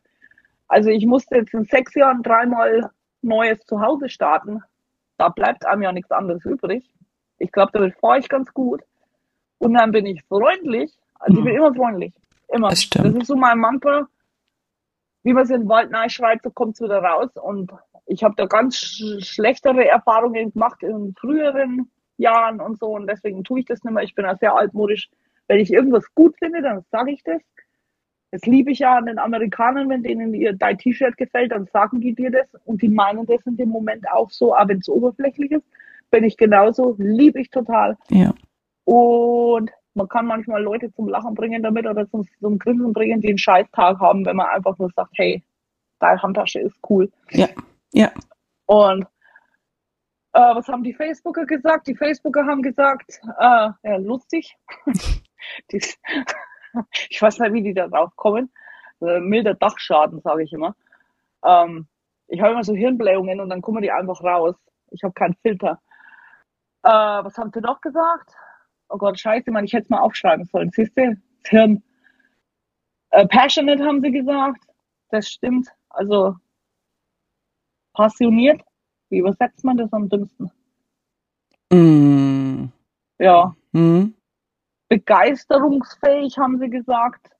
[0.68, 2.90] Also ich musste jetzt in sechs Jahren dreimal
[3.22, 4.62] neues Zuhause starten.
[5.18, 6.88] Da bleibt einem ja nichts anderes übrig.
[7.38, 8.82] Ich glaube, damit fahre ich ganz gut.
[9.58, 10.92] Und dann bin ich freundlich.
[11.18, 12.14] Also ich bin immer freundlich.
[12.48, 12.70] Immer.
[12.70, 13.22] Das stimmt.
[13.22, 14.08] ist so mein Mantra.
[15.22, 17.30] Wie man es in den Wald schreit, so kommt es wieder raus.
[17.36, 17.72] Und
[18.06, 22.88] ich habe da ganz sch schlechtere Erfahrungen gemacht in früheren Jahren und so.
[22.96, 24.02] Und deswegen tue ich das nicht mehr.
[24.02, 25.08] Ich bin ja sehr altmodisch.
[25.46, 27.40] Wenn ich irgendwas gut finde, dann sage ich das.
[28.32, 32.00] Das liebe ich ja an den Amerikanern, wenn denen ihr dein T-Shirt gefällt, dann sagen
[32.00, 34.88] die dir das und die meinen das in dem Moment auch so, aber wenn es
[34.88, 35.64] oberflächlich ist,
[36.10, 37.96] bin ich genauso, liebe ich total.
[38.10, 38.34] Ja.
[38.84, 43.28] Und man kann manchmal Leute zum Lachen bringen damit oder zum, zum Grinsen bringen, die
[43.28, 45.42] einen Scheißtag haben, wenn man einfach nur sagt, hey,
[46.00, 47.10] deine Handtasche ist cool.
[47.30, 47.48] Ja.
[47.92, 48.10] Ja.
[48.66, 49.06] Und
[50.34, 51.86] Äh, was haben die Facebooker gesagt?
[51.86, 54.56] Die Facebooker haben gesagt, äh, ja, lustig.
[55.70, 55.98] Dies,
[57.10, 58.52] ich weiß nicht, wie die da drauf kommen.
[59.00, 60.74] Äh, milder Dachschaden, sage ich immer.
[61.44, 61.86] Ähm,
[62.28, 64.54] ich habe immer so Hirnblähungen und dann kommen die einfach raus.
[64.90, 65.80] Ich habe keinen Filter.
[66.82, 68.34] Äh, was haben sie noch gesagt?
[68.88, 70.70] Oh Gott, scheiße, man, ich hätte es mal aufschreiben sollen.
[70.70, 71.16] Siehst du?
[71.42, 71.82] Das Hirn.
[73.10, 74.64] Äh, passionate haben sie gesagt.
[75.10, 75.68] Das stimmt.
[75.90, 76.36] Also
[77.92, 78.62] passioniert.
[79.10, 80.50] Wie übersetzt man das am dümmsten?
[81.70, 82.68] Mm.
[83.18, 83.54] Ja.
[83.72, 84.14] Mm.
[84.92, 87.30] Begeisterungsfähig haben sie gesagt.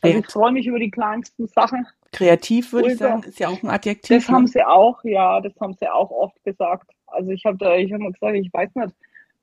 [0.00, 1.86] Also ich freue mich über die kleinsten Sachen.
[2.10, 4.16] Kreativ würde ich sagen, ist ja auch ein Adjektiv.
[4.16, 4.48] Das haben ne?
[4.48, 6.90] sie auch, ja, das haben sie auch oft gesagt.
[7.06, 8.92] Also ich habe da, ich habe mal gesagt, ich weiß nicht,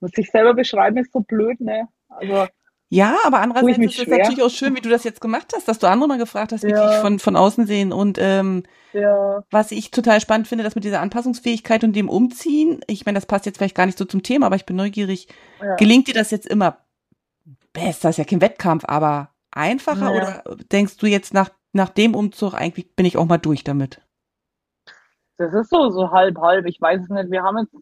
[0.02, 1.88] was sich selber beschreiben ist so blöd, ne?
[2.10, 2.48] Also
[2.90, 5.80] Ja, aber andererseits ist es natürlich auch schön, wie du das jetzt gemacht hast, dass
[5.80, 6.96] du andere mal gefragt hast, wie Ja.
[6.96, 7.94] die von, von außen sehen.
[7.94, 12.82] Und ähm, ja, was ich total spannend finde, dass mit dieser Anpassungsfähigkeit und dem Umziehen,
[12.88, 15.28] ich meine, das passt jetzt vielleicht gar nicht so zum Thema, aber ich bin neugierig,
[15.62, 15.76] ja.
[15.76, 16.78] gelingt dir das jetzt immer
[17.88, 20.42] Ist ja kein Wettkampf, aber einfacher Ja.
[20.44, 24.02] oder denkst du jetzt nach, nach dem Umzug, eigentlich bin ich auch mal durch damit?
[25.38, 26.66] Das ist so, so halb, halb.
[26.66, 27.32] Ich weiß es nicht.
[27.32, 27.76] Wir haben jetzt,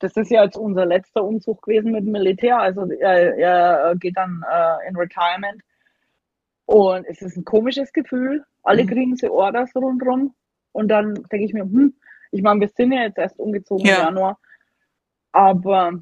[0.00, 2.58] das ist ja jetzt unser letzter Umzug gewesen mit dem Militär.
[2.58, 5.62] Also er, er geht dann äh, in Retirement.
[6.66, 8.44] Und es ist ein komisches Gefühl.
[8.62, 8.88] Alle Mhm.
[8.88, 10.34] kriegen sie Orders rundherum.
[10.72, 11.94] Und dann denke ich mir, hm,
[12.32, 13.96] ich meine, wir sind ja jetzt erst umgezogen Ja.
[13.98, 14.38] im Januar.
[15.32, 15.92] Aber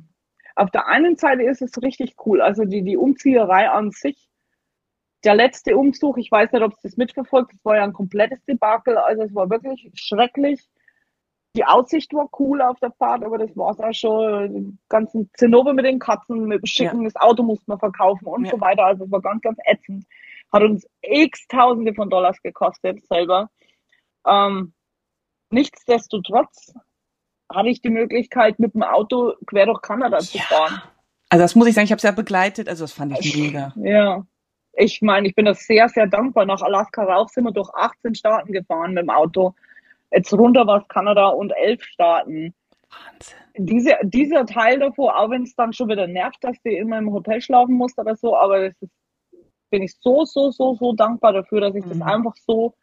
[0.56, 2.40] auf der einen Seite ist es richtig cool.
[2.40, 4.28] Also die, die Umzieherei an sich.
[5.24, 8.44] Der letzte Umzug, ich weiß nicht, ob es das mitverfolgt, das war ja ein komplettes
[8.44, 8.96] Debakel.
[8.98, 10.68] Also es war wirklich schrecklich.
[11.54, 14.54] Die Aussicht war cool auf der Fahrt, aber das war's auch schon.
[14.54, 18.46] Die ganzen Zinnober mit den Katzen, mit dem Schicken, das Auto musste man verkaufen und
[18.46, 18.52] Ja.
[18.52, 18.86] so weiter.
[18.86, 20.06] Also es war ganz, ganz ätzend.
[20.50, 23.50] Hat uns x Tausende von Dollars gekostet selber.
[24.26, 24.72] Ähm,
[25.50, 26.74] nichtsdestotrotz
[27.54, 30.44] hatte ich die Möglichkeit, mit dem Auto quer durch Kanada zu Ja.
[30.44, 30.82] fahren.
[31.28, 33.72] Also das muss ich sagen, ich habe es ja begleitet, also das fand ich mega.
[33.76, 34.24] Ja.
[34.74, 36.44] Ich meine, ich bin das sehr, sehr dankbar.
[36.46, 39.54] Nach Alaska rauf sind wir durch 18 Staaten gefahren mit dem Auto.
[40.10, 42.54] Jetzt runter war es Kanada und elf Staaten.
[42.90, 43.36] Wahnsinn.
[43.56, 47.12] Diese, dieser Teil davor, auch wenn es dann schon wieder nervt, dass du immer im
[47.12, 48.92] Hotel schlafen musst oder so, aber das ist,
[49.70, 52.02] bin ich so, so, so, so dankbar dafür, dass ich das Mhm.
[52.02, 52.74] einfach so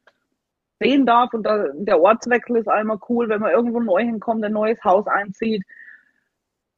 [0.80, 1.34] sehen darf.
[1.34, 5.07] Und da, der Ortswechsel ist einmal cool, wenn man irgendwo neu hinkommt, ein neues Haus
[5.07, 5.63] einzieht.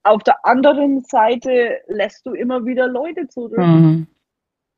[0.04, 4.08] Auf der anderen Seite lässt du immer wieder Leute zurück Mhm.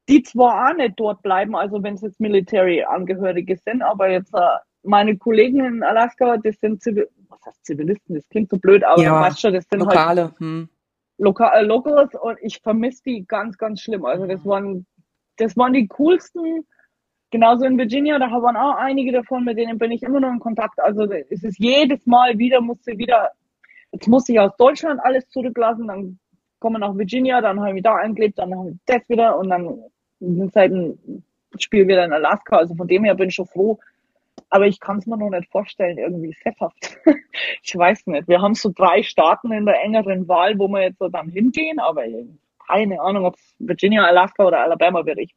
[0.09, 4.57] die zwar auch nicht dort bleiben, also wenn es jetzt Military-Angehörige sind, aber jetzt äh,
[4.84, 9.01] meine Kollegen in Alaska, das sind Zivil was heißt Zivilisten, das klingt so blöd, aber
[9.01, 10.34] Ja, weißt schon, das sind halt Lokale.
[10.39, 10.69] Hm.
[11.17, 14.05] Loka äh, Locals und ich vermisse die ganz, ganz schlimm.
[14.05, 14.86] Also das waren,
[15.38, 16.65] das waren die coolsten.
[17.34, 20.39] Genauso in Virginia, da waren auch einige davon, mit denen bin ich immer noch in
[20.39, 20.79] Kontakt.
[20.79, 23.31] Also es ist jedes Mal wieder, musste wieder,
[23.91, 26.19] jetzt musste ich aus Deutschland alles zurücklassen, dann
[26.59, 29.79] kommen nach Virginia, dann habe ich da eingelebt, dann habe ich das wieder und dann
[30.19, 31.23] sind seit ein
[31.57, 32.57] Spiel wieder in Alaska.
[32.57, 33.79] Also von dem her bin ich schon froh.
[34.51, 36.99] Aber ich kann es mir noch nicht vorstellen, irgendwie sesshaft.
[37.63, 38.27] ich weiß nicht.
[38.27, 41.79] Wir haben so drei Staaten in der engeren Wahl, wo wir jetzt so dann hingehen,
[41.79, 42.03] aber
[42.67, 45.17] keine Ahnung, ob es Virginia, Alaska oder Alabama wird.
[45.17, 45.34] Ich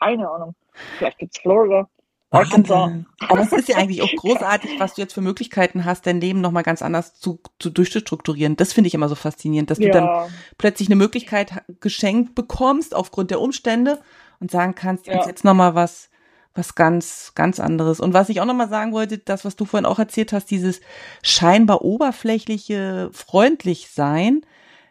[0.00, 0.54] keine Ahnung.
[0.96, 1.88] Vielleicht gibt's Florida,
[2.30, 2.92] Arkansas.
[3.26, 6.40] Aber es ist ja eigentlich auch großartig, was du jetzt für Möglichkeiten hast, dein Leben
[6.40, 8.56] nochmal ganz anders zu, zu durchzustrukturieren.
[8.56, 10.28] Das finde ich immer so faszinierend, dass du dann Ja,
[10.58, 14.00] plötzlich eine Möglichkeit geschenkt bekommst aufgrund der Umstände
[14.40, 15.14] und sagen kannst, Ja.
[15.14, 16.10] jetzt, jetzt nochmal was,
[16.54, 18.00] was ganz, ganz anderes.
[18.00, 20.80] Und was ich auch nochmal sagen wollte, das, was du vorhin auch erzählt hast, dieses
[21.22, 24.42] scheinbar oberflächliche freundlich sein.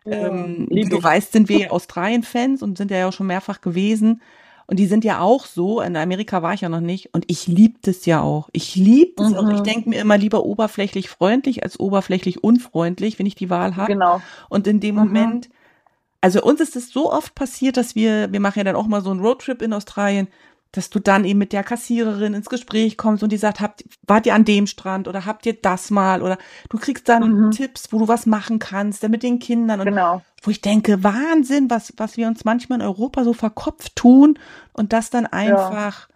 [0.06, 4.22] ja, ähm, du weißt, sind wir Australien-Fans und sind ja auch schon mehrfach gewesen.
[4.70, 7.48] Und die sind ja auch so, in Amerika war ich ja noch nicht, und ich
[7.48, 8.50] lieb das ja auch.
[8.54, 9.42] Ich lieb das auch.
[9.42, 9.56] Mhm.
[9.56, 13.92] Ich denke mir immer lieber oberflächlich freundlich als oberflächlich unfreundlich, wenn ich die Wahl habe.
[13.92, 14.22] Genau.
[14.48, 15.02] Und in dem Mhm.
[15.02, 15.50] Moment,
[16.22, 19.02] also uns ist es so oft passiert, dass wir, wir machen ja dann auch mal
[19.02, 20.28] so einen Roadtrip in Australien,
[20.72, 24.28] dass du dann eben mit der Kassiererin ins Gespräch kommst und die sagt, habt, wart
[24.28, 26.38] ihr an dem Strand oder habt ihr das mal oder
[26.70, 27.52] du kriegst dann Mhm.
[27.52, 30.22] Tipps, wo du was machen kannst, dann mit den Kindern und Genau.
[30.44, 34.38] wo ich denke, Wahnsinn, was, was wir uns manchmal in Europa so verkopft tun
[34.74, 36.08] und das dann einfach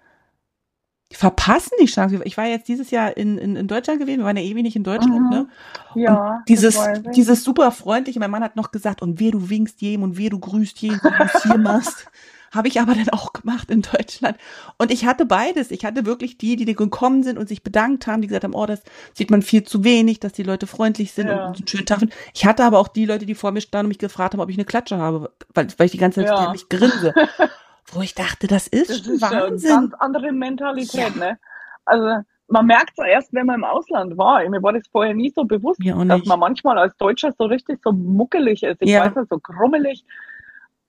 [1.12, 2.22] verpassen die Chance.
[2.24, 4.76] Ich war jetzt dieses Jahr in, in, in Deutschland gewesen, wir waren ja ewig nicht
[4.76, 5.30] in Deutschland, Mhm.
[5.30, 5.48] ne?
[5.96, 6.38] Ja.
[6.38, 6.80] Und dieses,
[7.16, 10.32] dieses super freundliche, mein Mann hat noch gesagt, und wer du winkst jedem und wer
[10.32, 12.08] du grüßt jedem, wie du es hier machst.
[12.54, 14.38] Habe ich aber dann auch gemacht in Deutschland.
[14.78, 15.72] Und ich hatte beides.
[15.72, 18.66] Ich hatte wirklich die, die gekommen sind und sich bedankt haben, die gesagt haben, oh,
[18.66, 18.84] das
[19.14, 21.48] sieht man viel zu wenig, dass die Leute freundlich sind Ja.
[21.48, 22.14] und einen schönen Tag finden.
[22.34, 24.50] Ich hatte aber auch die Leute, die vor mir standen und mich gefragt haben, ob
[24.50, 26.38] ich eine Klatsche habe, weil, weil ich die ganze Zeit Ja.
[26.38, 27.14] ständig grinse.
[27.92, 29.70] Wo ich dachte, das ist Das ist ja eine Wahnsinn.
[29.70, 31.38] ganz andere Mentalität, ne?
[31.86, 34.48] Also man merkt es erst, wenn man im Ausland war.
[34.48, 37.92] Mir war das vorher nie so bewusst, dass man manchmal als Deutscher so richtig so
[37.92, 38.78] muckelig ist.
[38.82, 39.06] Ich ja.
[39.06, 40.06] weiß nicht, so krummelig.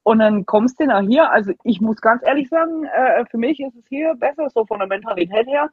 [0.04, 1.30] Und dann kommst du nach hier.
[1.30, 4.78] Also ich muss ganz ehrlich sagen, äh, für mich ist es hier besser, so von
[4.78, 5.70] der Mentalität her.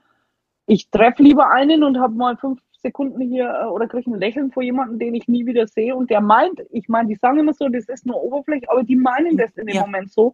[0.66, 4.52] Ich treffe lieber einen und habe mal fünf Sekunden hier äh, oder kriege ein Lächeln
[4.52, 5.96] vor jemandem, den ich nie wieder sehe.
[5.96, 8.96] Und der meint, ich meine, die sagen immer so, das ist nur Oberfläche, aber die
[8.96, 9.82] meinen das in dem ja.
[9.82, 10.34] Moment so.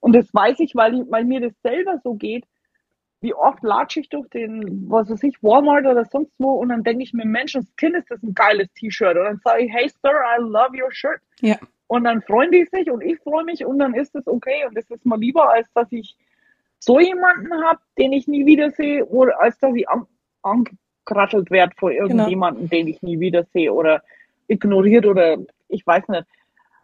[0.00, 2.44] Und das weiß ich, weil, weil mir das selber so geht
[3.20, 6.82] wie oft latsche ich durch den, was weiß ich, Walmart oder sonst wo und dann
[6.82, 9.16] denke ich mir, Mensch, das Kind ist das ein geiles T-Shirt.
[9.16, 11.20] Und dann sage ich, hey Sir, I love your shirt.
[11.40, 11.56] Ja.
[11.90, 14.64] Und dann freuen die sich und ich freue mich und dann ist es okay.
[14.64, 16.16] Und das ist mal lieber, als dass ich
[16.78, 20.06] so jemanden habe, den ich nie wiedersehe, oder als dass ich an,
[20.42, 22.02] angekrattelt werde vor genau.
[22.02, 22.70] irgendjemanden, genau.
[22.70, 24.04] den ich nie wiedersehe oder
[24.46, 26.26] ignoriert oder ich weiß nicht.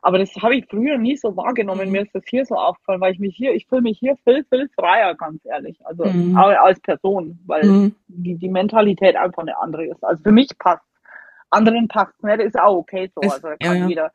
[0.03, 1.87] Aber das habe ich früher nie so wahrgenommen.
[1.87, 1.93] Mhm.
[1.93, 4.45] Mir ist das hier so aufgefallen, weil ich mich hier, ich fühle mich hier viel,
[4.51, 5.79] viel freier, ganz ehrlich.
[5.87, 6.37] Also mhm.
[6.37, 7.95] als Person, weil mhm.
[8.09, 10.03] die, die Mentalität einfach eine andere ist.
[10.03, 10.83] Also für mich passt.
[11.51, 13.21] Anderen passt es nicht, ist auch okay so.
[13.21, 13.87] also da kann ja, ja.
[13.87, 14.13] jeder,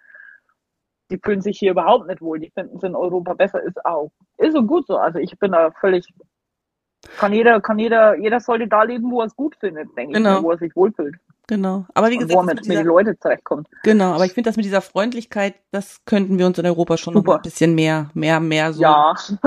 [1.11, 4.11] die fühlen sich hier überhaupt nicht wohl, die finden es in Europa besser, ist auch,
[4.37, 4.97] ist so gut so.
[4.97, 6.07] Also ich bin da völlig,
[7.17, 10.37] kann jeder, kann jeder, jeder sollte da leben, wo er es gut findet, denke genau.
[10.37, 11.15] ich, wo er sich wohlfühlt.
[11.47, 11.85] Genau.
[11.93, 13.67] Aber wie gesagt, wo mit, mit die Leute zurechtkommt.
[13.83, 17.13] Genau, aber ich finde das mit dieser Freundlichkeit, das könnten wir uns in Europa schon
[17.13, 17.31] Super.
[17.31, 18.81] noch ein bisschen mehr, mehr, mehr so.
[18.81, 19.13] Ja.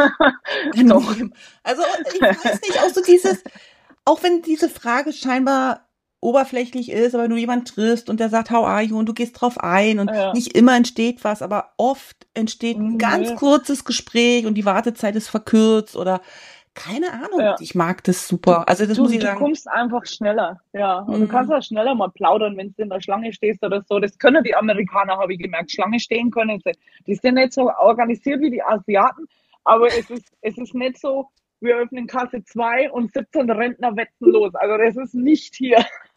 [1.62, 3.42] Also ich weiß nicht, auch so dieses,
[4.04, 5.83] auch wenn diese Frage scheinbar
[6.24, 9.14] oberflächlich ist, aber wenn du jemanden triffst und der sagt, how are you und du
[9.14, 10.32] gehst drauf ein und ja.
[10.32, 15.28] nicht immer entsteht was, aber oft entsteht ein ganz kurzes Gespräch und die Wartezeit ist
[15.28, 16.20] verkürzt oder
[16.74, 17.38] keine Ahnung.
[17.38, 17.56] Ja.
[17.60, 18.68] Ich mag das super.
[18.68, 19.38] Also das du, muss ich du sagen.
[19.38, 20.60] Du kommst einfach schneller.
[20.72, 20.98] Ja.
[21.00, 21.20] Und mhm.
[21.20, 24.00] du kannst auch schneller mal plaudern, wenn du in der Schlange stehst oder so.
[24.00, 25.70] Das können die Amerikaner, habe ich gemerkt.
[25.70, 26.72] Schlange stehen können sie.
[27.06, 29.28] Die sind nicht so organisiert wie die Asiaten,
[29.62, 31.28] aber es ist, es ist nicht so,
[31.60, 34.54] wir öffnen Kasse 2 und 17 Rentner wetten los.
[34.54, 35.84] Also das ist nicht hier.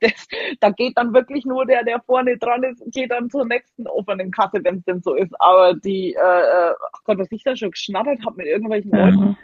[0.00, 0.12] das,
[0.60, 4.30] da geht dann wirklich nur der, der vorne dran ist, geht dann zur nächsten offenen
[4.30, 5.32] Kasse, wenn es denn so ist.
[5.40, 8.98] Aber die, äh, äh, ach Gott, was ich da schon geschnattert habe mit irgendwelchen mhm.
[8.98, 9.38] Leuten,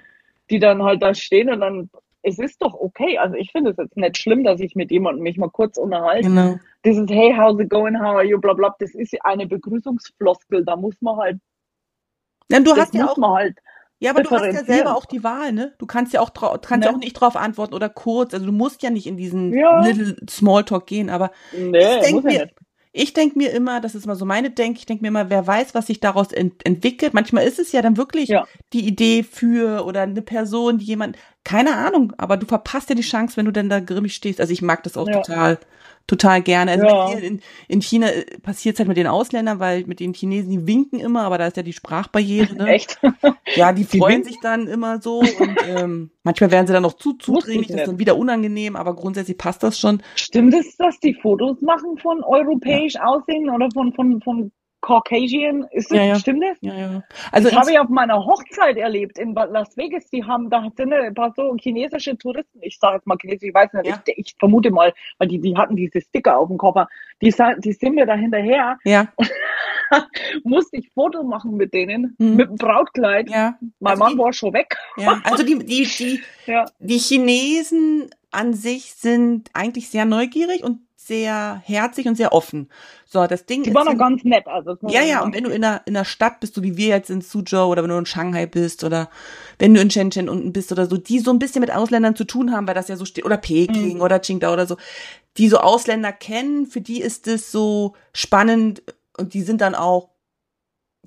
[0.51, 1.91] die dann halt da stehen und dann,
[2.23, 3.19] es ist doch okay.
[3.19, 6.29] Also ich finde es jetzt nicht schlimm, dass ich mit jemandem mich mal kurz unterhalte.
[6.29, 6.57] Genau.
[6.85, 10.77] Dieses Hey, how's it going, how are you, bla bla, das ist eine Begrüßungsfloskel, da
[10.77, 11.39] muss man halt
[12.53, 13.59] ja, du hast ja auch, halt
[14.03, 15.75] ja, aber du hast ja selber auch die Wahl, ne?
[15.79, 16.93] Du kannst ja auch kannst ja.
[16.93, 18.35] auch nicht drauf antworten oder kurz.
[18.35, 19.81] Also du musst ja nicht in diesen ja.
[19.81, 22.51] Little Smalltalk gehen, aber nee, ich denke mir,
[22.91, 25.47] ich denk mir immer, das ist mal so meine Denk, ich denke mir immer, wer
[25.47, 27.15] weiß, was sich daraus ent entwickelt.
[27.15, 28.45] Manchmal ist es ja dann wirklich ja.
[28.73, 33.03] die Idee für oder eine Person, die jemand, keine Ahnung, aber du verpasst ja die
[33.03, 34.41] Chance, wenn du dann da grimmig stehst.
[34.41, 35.59] Also ich mag das auch total
[36.07, 36.73] total gerne.
[36.73, 37.13] Also ja.
[37.13, 40.67] in, in China äh, passiert es halt mit den Ausländern, weil mit den Chinesen, die
[40.67, 42.55] winken immer, aber da ist ja die Sprachbarriere.
[42.55, 42.67] Ne?
[42.69, 43.01] Echt?
[43.55, 44.33] Ja, die, die freuen winken?
[44.33, 47.89] sich dann immer so und ähm, manchmal werden sie dann noch zu zudringlich, das ist
[47.89, 50.03] dann wieder unangenehm, aber grundsätzlich passt das schon.
[50.15, 53.05] Stimmt es, dass die Fotos machen von europäisch ja.
[53.05, 54.53] aussehen oder von, von, von
[54.83, 56.15] Caucasian, ist das, ja, ja.
[56.17, 56.59] stimmt das?
[56.61, 57.03] Ja, ja.
[57.31, 60.11] Also das habe ich auf meiner Hochzeit erlebt in Las Vegas.
[60.11, 63.55] Die haben, da sind ein paar so chinesische Touristen, ich sage jetzt mal chinesisch, ich
[63.55, 64.03] weiß nicht, ja.
[64.07, 66.89] ich, ich, vermute mal, weil die, die hatten diese Sticker auf dem Koffer.
[67.23, 68.79] Die, die sind mir da hinterher.
[68.85, 69.09] Ja.
[70.45, 72.37] musste ich Foto machen mit denen, mhm.
[72.37, 73.31] mit dem Brautkleid.
[73.31, 73.59] Ja.
[73.81, 74.77] Mein also Mann die, war schon weg.
[74.97, 76.21] Ja, also die, die, die,
[76.79, 80.81] die Chinesen an sich sind eigentlich sehr neugierig und
[81.13, 82.71] sehr herzig und sehr offen.
[83.05, 83.73] So, das Ding die ist.
[83.73, 84.79] Die waren noch ganz nett, also.
[84.89, 87.11] Ja, ja, und wenn du in einer, in einer Stadt bist, so wie wir jetzt
[87.11, 89.11] in Suzhou oder wenn du in Shanghai bist oder
[89.59, 92.25] wenn du in Shenzhen unten bist oder so, die so ein bisschen mit Ausländern zu
[92.25, 94.01] tun haben, weil das ja so steht, oder Peking mhm.
[94.01, 94.79] oder Qingdao oder so,
[95.37, 98.83] die so Ausländer kennen, für die ist es so spannend
[99.19, 100.09] und die sind dann auch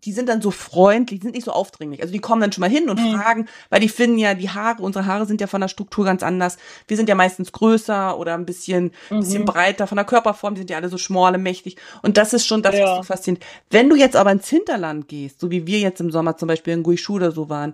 [0.05, 2.01] die sind dann so freundlich, die sind nicht so aufdringlich.
[2.01, 3.15] Also die kommen dann schon mal hin und mhm.
[3.15, 6.21] fragen, weil die finden ja die Haare, unsere Haare sind ja von der Struktur ganz
[6.21, 6.57] anders.
[6.87, 9.19] Wir sind ja meistens größer oder ein bisschen, mhm.
[9.19, 11.77] bisschen breiter von der Körperform, die sind ja alle so schmale, mächtig.
[12.03, 12.85] Und das ist schon das, ja.
[12.85, 13.45] was so faszinierend.
[13.71, 16.73] Wenn du jetzt aber ins Hinterland gehst, so wie wir jetzt im Sommer zum Beispiel
[16.73, 17.73] in Guishu oder so waren,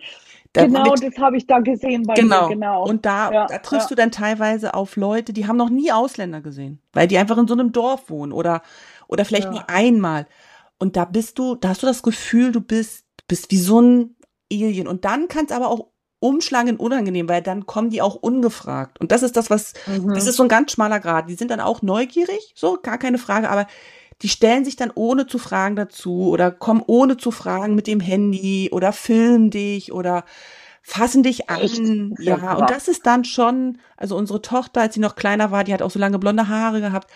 [0.54, 2.50] da genau, mit, das habe ich da gesehen bei genau.
[2.50, 2.86] Mir, genau.
[2.86, 3.96] Und da, ja, da triffst ja.
[3.96, 7.48] du dann teilweise auf Leute, die haben noch nie Ausländer gesehen, weil die einfach in
[7.48, 8.62] so einem Dorf wohnen oder,
[9.08, 9.52] oder vielleicht ja.
[9.52, 10.28] nur einmal.
[10.82, 14.16] Und da bist du, da hast du das Gefühl, du bist, bist wie so ein
[14.52, 14.88] Alien.
[14.88, 19.00] Und dann kann es aber auch umschlagen unangenehm, weil dann kommen die auch ungefragt.
[19.00, 20.16] Und das ist das, was, mhm.
[20.16, 21.30] das ist so ein ganz schmaler Grad.
[21.30, 23.68] Die sind dann auch neugierig, so, gar keine Frage, aber
[24.24, 28.00] die stellen sich dann ohne zu fragen dazu oder kommen ohne zu fragen mit dem
[28.00, 30.26] Handy oder filmen dich oder
[30.82, 31.62] fassen dich an.
[31.62, 31.82] Echt?
[32.20, 35.74] Ja, und das ist dann schon, also unsere Tochter, als sie noch kleiner war, die
[35.74, 37.10] hat auch so lange blonde Haare gehabt,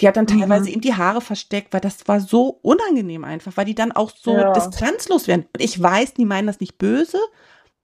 [0.00, 0.40] die hat dann mhm.
[0.40, 4.10] teilweise eben die Haare versteckt, weil das war so unangenehm einfach, weil die dann auch
[4.14, 4.52] so ja.
[4.52, 5.46] distanzlos werden.
[5.52, 7.18] Und ich weiß, die meinen das nicht böse,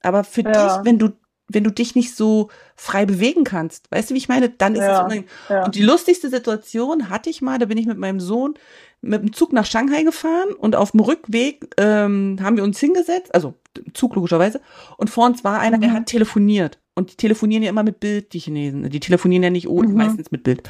[0.02, 0.50] aber für ja.
[0.50, 1.10] dich, wenn du
[1.54, 3.90] wenn du dich nicht so frei bewegen kannst.
[3.90, 4.48] Weißt du, wie ich meine?
[4.48, 5.24] Dann ist ja, es unangenehm.
[5.48, 5.64] Ja.
[5.64, 8.54] Und die lustigste Situation hatte ich mal, da bin ich mit meinem Sohn
[9.02, 13.34] mit dem Zug nach Shanghai gefahren und auf dem Rückweg ähm, haben wir uns hingesetzt,
[13.34, 13.54] also
[13.94, 14.60] Zug logischerweise,
[14.96, 15.82] und vor uns war einer, mhm.
[15.82, 16.78] der hat telefoniert.
[16.94, 18.88] Und die telefonieren ja immer mit Bild, die Chinesen.
[18.90, 19.96] Die telefonieren ja nicht ohne, mhm.
[19.96, 20.68] meistens mit Bild.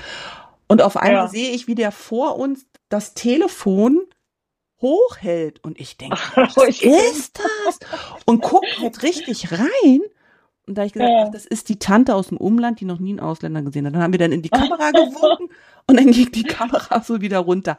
[0.69, 1.29] Und auf einmal ja.
[1.29, 4.01] sehe ich, wie der vor uns das Telefon
[4.81, 5.63] hochhält.
[5.63, 7.79] Und ich denke, was ist das?
[8.25, 10.01] Und guckt halt richtig rein.
[10.67, 11.25] Und da ich gesagt, ja.
[11.27, 13.95] ach, das ist die Tante aus dem Umland, die noch nie einen Ausländer gesehen hat.
[13.95, 15.49] Dann haben wir dann in die Kamera gewunken
[15.89, 17.79] und dann ging die Kamera so wieder runter.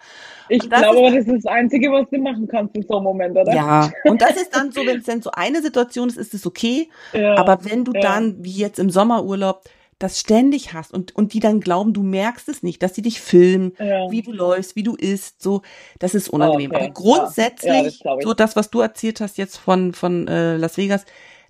[0.50, 3.06] Ich das glaube, ist, das ist das Einzige, was du machen kannst in so einem
[3.06, 3.54] Moment, oder?
[3.54, 6.46] Ja, und das ist dann so, wenn es dann so eine Situation ist, ist es
[6.46, 6.90] okay.
[7.14, 7.38] Ja.
[7.38, 8.02] Aber wenn du ja.
[8.02, 9.64] dann, wie jetzt im Sommerurlaub,
[10.00, 13.22] das ständig hast und, und die dann glauben, du merkst es nicht, dass sie dich
[13.22, 13.72] filmen,
[14.10, 15.62] wie du läufst, wie du isst, so,
[16.00, 16.72] das ist unangenehm.
[16.72, 16.84] Okay.
[16.84, 21.06] Aber grundsätzlich, das so das, was du erzählt hast jetzt von, von äh, Las Vegas,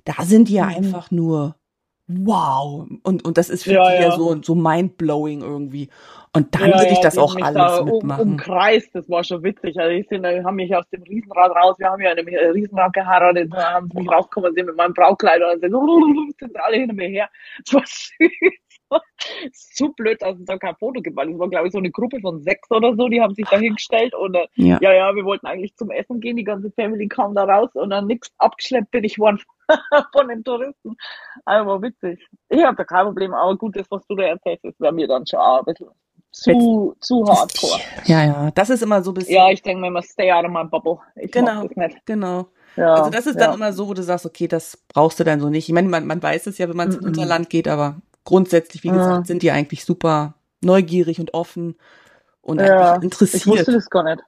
[0.05, 0.75] da sind die ja mhm.
[0.75, 1.55] einfach nur
[2.07, 2.87] wow.
[3.03, 5.89] Und, und das ist für ja, die ja, ja so, so mindblowing irgendwie.
[6.35, 8.21] Und dann ja, würde ich das auch alles da mitmachen.
[8.21, 9.79] Um, umkreist, das war schon witzig.
[9.79, 12.93] Also ich sind, haben mich aus dem Riesenrad raus, wir haben ja in einem Riesenrad
[12.93, 15.73] geheiratet, da haben sie mich rausgekommen, sind mit meinem Braukleid und sind,
[16.39, 17.29] sind alle hinter mir her.
[17.63, 18.62] Das war süß.
[19.53, 21.91] so blöd, dass es da kein Foto gibt, weil es war, glaube ich, so eine
[21.91, 24.77] Gruppe von sechs oder so, die haben sich da hingestellt und äh, ja.
[24.81, 27.89] ja, ja, wir wollten eigentlich zum Essen gehen, die ganze Family kam da raus und
[27.89, 29.39] dann nichts abgeschleppt bin ich worden
[30.11, 30.95] von den Touristen.
[31.45, 32.27] Also war witzig.
[32.49, 35.07] Ich habe da kein Problem, aber gut, das, was du da erzählst, das wäre mir
[35.07, 35.89] dann schon auch ein bisschen
[36.31, 37.79] zu, zu hardcore.
[38.05, 39.35] Ja, ja, das ist immer so ein bisschen.
[39.35, 40.97] Ja, ich denke mir immer, stay out of my bubble.
[41.15, 41.67] Ich genau,
[42.05, 42.47] genau.
[42.75, 45.39] Ja, also das ist dann immer so, wo du sagst, okay, das brauchst du dann
[45.39, 45.69] so nicht.
[45.69, 47.07] Ich meine, man, man weiß es ja, wenn man ins mm -mm.
[47.07, 48.95] Unterland geht, aber grundsätzlich, wie ja.
[48.95, 51.75] gesagt, sind die eigentlich super neugierig und offen
[52.41, 53.41] und ja, interessiert.
[53.43, 54.23] Ich wusste das gar nicht.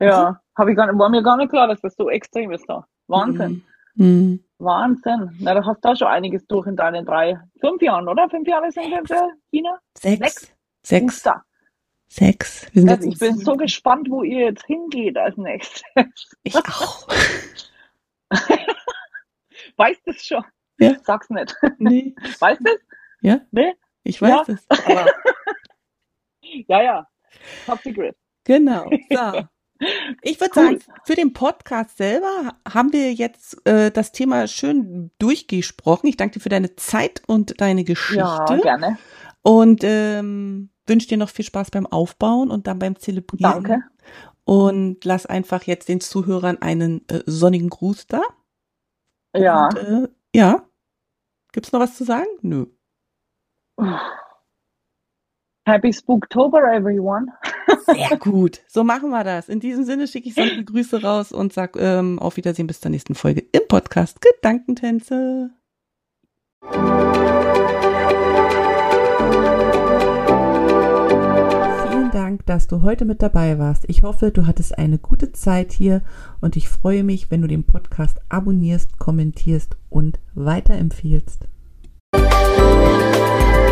[0.00, 0.36] Ja, mhm.
[0.58, 2.86] habe ich gar nicht, war mir gar nicht klar, dass das so extrem ist da.
[3.08, 3.64] Wahnsinn.
[3.94, 4.06] Mhm.
[4.06, 4.40] mhm.
[4.58, 5.36] Wahnsinn.
[5.38, 8.28] Na, da hast du auch schon einiges durch in deinen drei, fünf Jahren, oder?
[8.30, 9.78] Fünf Jahre sind wir für China?
[9.98, 10.50] Sechs.
[10.82, 11.22] Sechs.
[11.22, 11.24] Sechs.
[12.08, 12.66] Sechs.
[12.72, 15.82] Wir sind also ich bin so gespannt, wo ihr jetzt hingeht als nächstes.
[16.44, 17.08] Ich auch.
[19.76, 20.44] weißt du es schon?
[20.78, 20.94] Ja.
[21.02, 21.54] Sag's nicht.
[21.78, 22.14] Nee.
[22.38, 22.80] Weißt du es?
[23.26, 23.40] Ja?
[23.50, 23.74] Nee?
[24.04, 24.66] Ich weiß es.
[24.88, 25.06] Ja.
[26.68, 27.08] ja, ja.
[27.66, 28.16] Top secret.
[28.44, 28.88] Genau.
[29.10, 29.42] So.
[30.22, 30.64] Ich würde cool.
[30.64, 36.08] sagen, für den Podcast selber haben wir jetzt äh, das Thema schön durchgesprochen.
[36.08, 38.20] Ich danke dir für deine Zeit und deine Geschichte.
[38.20, 38.96] Ja, gerne.
[39.42, 43.64] Und ähm, wünsche dir noch viel Spaß beim Aufbauen und dann beim Zelebrieren.
[43.64, 43.82] Danke.
[44.44, 48.22] Und lass einfach jetzt den Zuhörern einen äh, sonnigen Gruß da.
[49.36, 49.66] Ja.
[49.66, 50.66] Und, äh, ja.
[51.52, 52.28] Gibt's noch was zu sagen?
[52.40, 52.64] Nö.
[55.66, 57.26] Happy Spooktober, everyone.
[57.86, 58.60] Sehr gut.
[58.68, 59.48] So machen wir das.
[59.48, 62.90] In diesem Sinne schicke ich sonnige Grüße raus und sag ähm, auf Wiedersehen bis zur
[62.90, 65.50] nächsten Folge im Podcast Gedankentänze.
[71.90, 73.84] Vielen Dank, dass du heute mit dabei warst.
[73.88, 76.02] Ich hoffe, du hattest eine gute Zeit hier
[76.40, 81.48] und ich freue mich, wenn du den Podcast abonnierst, kommentierst und weiterempfiehlst.
[82.16, 83.65] Música